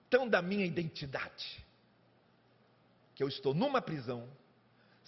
tão 0.10 0.28
da 0.28 0.42
minha 0.42 0.66
identidade, 0.66 1.66
que 3.16 3.24
eu 3.24 3.28
estou 3.28 3.54
numa 3.54 3.82
prisão, 3.82 4.30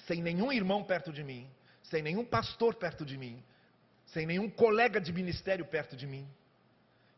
sem 0.08 0.22
nenhum 0.22 0.52
irmão 0.52 0.84
perto 0.84 1.12
de 1.14 1.24
mim, 1.24 1.50
sem 1.84 2.02
nenhum 2.02 2.26
pastor 2.26 2.76
perto 2.76 3.06
de 3.06 3.18
mim, 3.18 3.44
sem 4.08 4.26
nenhum 4.26 4.50
colega 4.50 5.00
de 5.00 5.14
ministério 5.14 5.66
perto 5.66 5.96
de 5.96 6.08
mim, 6.08 6.28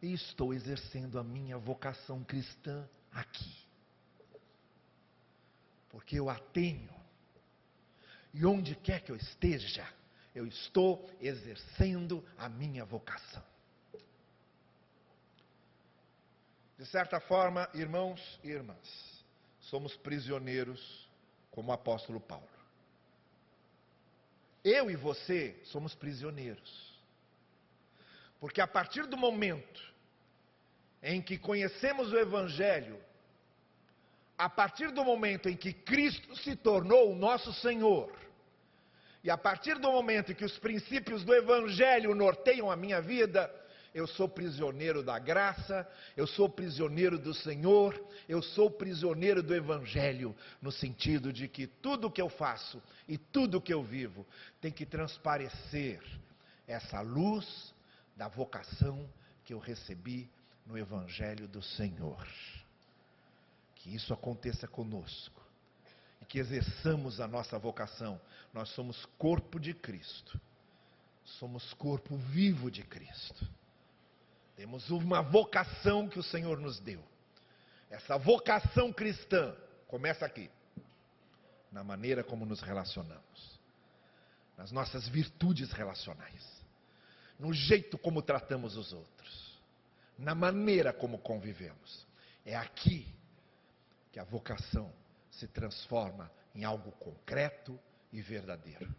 e 0.01 0.13
estou 0.13 0.53
exercendo 0.53 1.17
a 1.19 1.23
minha 1.23 1.57
vocação 1.57 2.23
cristã 2.23 2.87
aqui. 3.11 3.55
Porque 5.89 6.19
eu 6.19 6.29
a 6.29 6.37
tenho. 6.37 6.93
E 8.33 8.45
onde 8.45 8.75
quer 8.75 9.01
que 9.01 9.11
eu 9.11 9.15
esteja, 9.15 9.87
eu 10.35 10.45
estou 10.45 11.09
exercendo 11.19 12.23
a 12.37 12.47
minha 12.47 12.85
vocação. 12.85 13.43
De 16.77 16.85
certa 16.85 17.19
forma, 17.19 17.67
irmãos 17.73 18.39
e 18.43 18.49
irmãs, 18.49 19.25
somos 19.61 19.97
prisioneiros 19.97 21.09
como 21.49 21.71
o 21.71 21.73
apóstolo 21.73 22.19
Paulo. 22.19 22.47
Eu 24.63 24.91
e 24.91 24.95
você 24.95 25.59
somos 25.63 25.95
prisioneiros. 25.95 26.86
Porque 28.39 28.61
a 28.61 28.67
partir 28.67 29.05
do 29.07 29.17
momento 29.17 29.81
em 31.01 31.21
que 31.21 31.37
conhecemos 31.37 32.11
o 32.11 32.17
Evangelho, 32.17 32.99
a 34.37 34.49
partir 34.49 34.91
do 34.91 35.03
momento 35.03 35.49
em 35.49 35.55
que 35.55 35.73
Cristo 35.73 36.35
se 36.37 36.55
tornou 36.55 37.11
o 37.11 37.15
nosso 37.15 37.51
Senhor, 37.53 38.11
e 39.23 39.29
a 39.29 39.37
partir 39.37 39.79
do 39.79 39.91
momento 39.91 40.31
em 40.31 40.35
que 40.35 40.45
os 40.45 40.57
princípios 40.59 41.23
do 41.23 41.33
Evangelho 41.33 42.13
norteiam 42.13 42.69
a 42.69 42.75
minha 42.75 43.01
vida, 43.01 43.51
eu 43.93 44.05
sou 44.05 44.29
prisioneiro 44.29 45.01
da 45.01 45.17
graça, 45.17 45.89
eu 46.15 46.27
sou 46.27 46.47
prisioneiro 46.47 47.17
do 47.17 47.33
Senhor, 47.33 47.99
eu 48.29 48.43
sou 48.43 48.69
prisioneiro 48.69 49.41
do 49.41 49.55
Evangelho, 49.55 50.35
no 50.61 50.71
sentido 50.71 51.33
de 51.33 51.47
que 51.47 51.65
tudo 51.65 52.11
que 52.11 52.21
eu 52.21 52.29
faço 52.29 52.81
e 53.07 53.17
tudo 53.17 53.59
que 53.59 53.73
eu 53.73 53.81
vivo 53.81 54.25
tem 54.61 54.71
que 54.71 54.85
transparecer 54.85 55.99
essa 56.67 57.01
luz 57.01 57.73
da 58.17 58.27
vocação 58.27 59.07
que 59.45 59.53
eu 59.53 59.59
recebi 59.59 60.29
no 60.65 60.77
Evangelho 60.77 61.47
do 61.47 61.61
Senhor. 61.61 62.27
Que 63.75 63.95
isso 63.95 64.13
aconteça 64.13 64.67
conosco 64.67 65.41
e 66.21 66.25
que 66.25 66.39
exerçamos 66.39 67.21
a 67.21 67.27
nossa 67.27 67.57
vocação. 67.59 68.19
Nós 68.51 68.69
somos 68.69 69.05
corpo 69.17 69.59
de 69.59 69.73
Cristo. 69.73 70.41
Somos 71.23 71.73
corpo 71.75 72.17
vivo 72.17 72.71
de 72.71 72.83
Cristo. 72.83 73.47
Temos 74.55 74.89
uma 74.89 75.21
vocação 75.21 76.09
que 76.09 76.17
o 76.17 76.23
Senhor 76.23 76.59
nos 76.59 76.79
deu. 76.79 77.03
Essa 77.89 78.17
vocação 78.17 78.91
cristã 78.91 79.55
começa 79.87 80.25
aqui, 80.25 80.49
na 81.71 81.83
maneira 81.83 82.23
como 82.23 82.45
nos 82.45 82.61
relacionamos, 82.61 83.59
nas 84.57 84.71
nossas 84.71 85.07
virtudes 85.07 85.71
relacionais. 85.71 86.56
No 87.39 87.53
jeito 87.53 87.97
como 87.97 88.21
tratamos 88.21 88.75
os 88.75 88.93
outros, 88.93 89.57
na 90.17 90.33
maneira 90.33 90.91
como 90.91 91.19
convivemos. 91.19 92.05
É 92.45 92.55
aqui 92.55 93.07
que 94.11 94.19
a 94.19 94.23
vocação 94.23 94.91
se 95.29 95.47
transforma 95.47 96.31
em 96.55 96.63
algo 96.63 96.91
concreto 96.93 97.79
e 98.11 98.21
verdadeiro. 98.21 98.93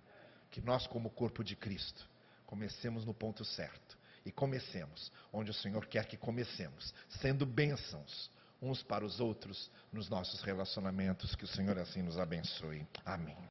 Que 0.51 0.61
nós, 0.61 0.87
como 0.87 1.11
corpo 1.11 1.43
de 1.43 1.57
Cristo, 1.57 2.09
comecemos 2.47 3.05
no 3.05 3.13
ponto 3.13 3.45
certo 3.45 3.99
e 4.25 4.31
comecemos 4.31 5.11
onde 5.33 5.51
o 5.51 5.55
Senhor 5.55 5.87
quer 5.87 6.07
que 6.07 6.17
comecemos, 6.17 6.95
sendo 7.09 7.45
bênçãos 7.45 8.31
uns 8.61 8.83
para 8.83 9.05
os 9.05 9.21
outros 9.21 9.71
nos 9.93 10.09
nossos 10.09 10.43
relacionamentos. 10.43 11.35
Que 11.35 11.45
o 11.45 11.49
Senhor 11.49 11.79
assim 11.79 12.03
nos 12.03 12.19
abençoe. 12.19 12.87
Amém. 13.05 13.49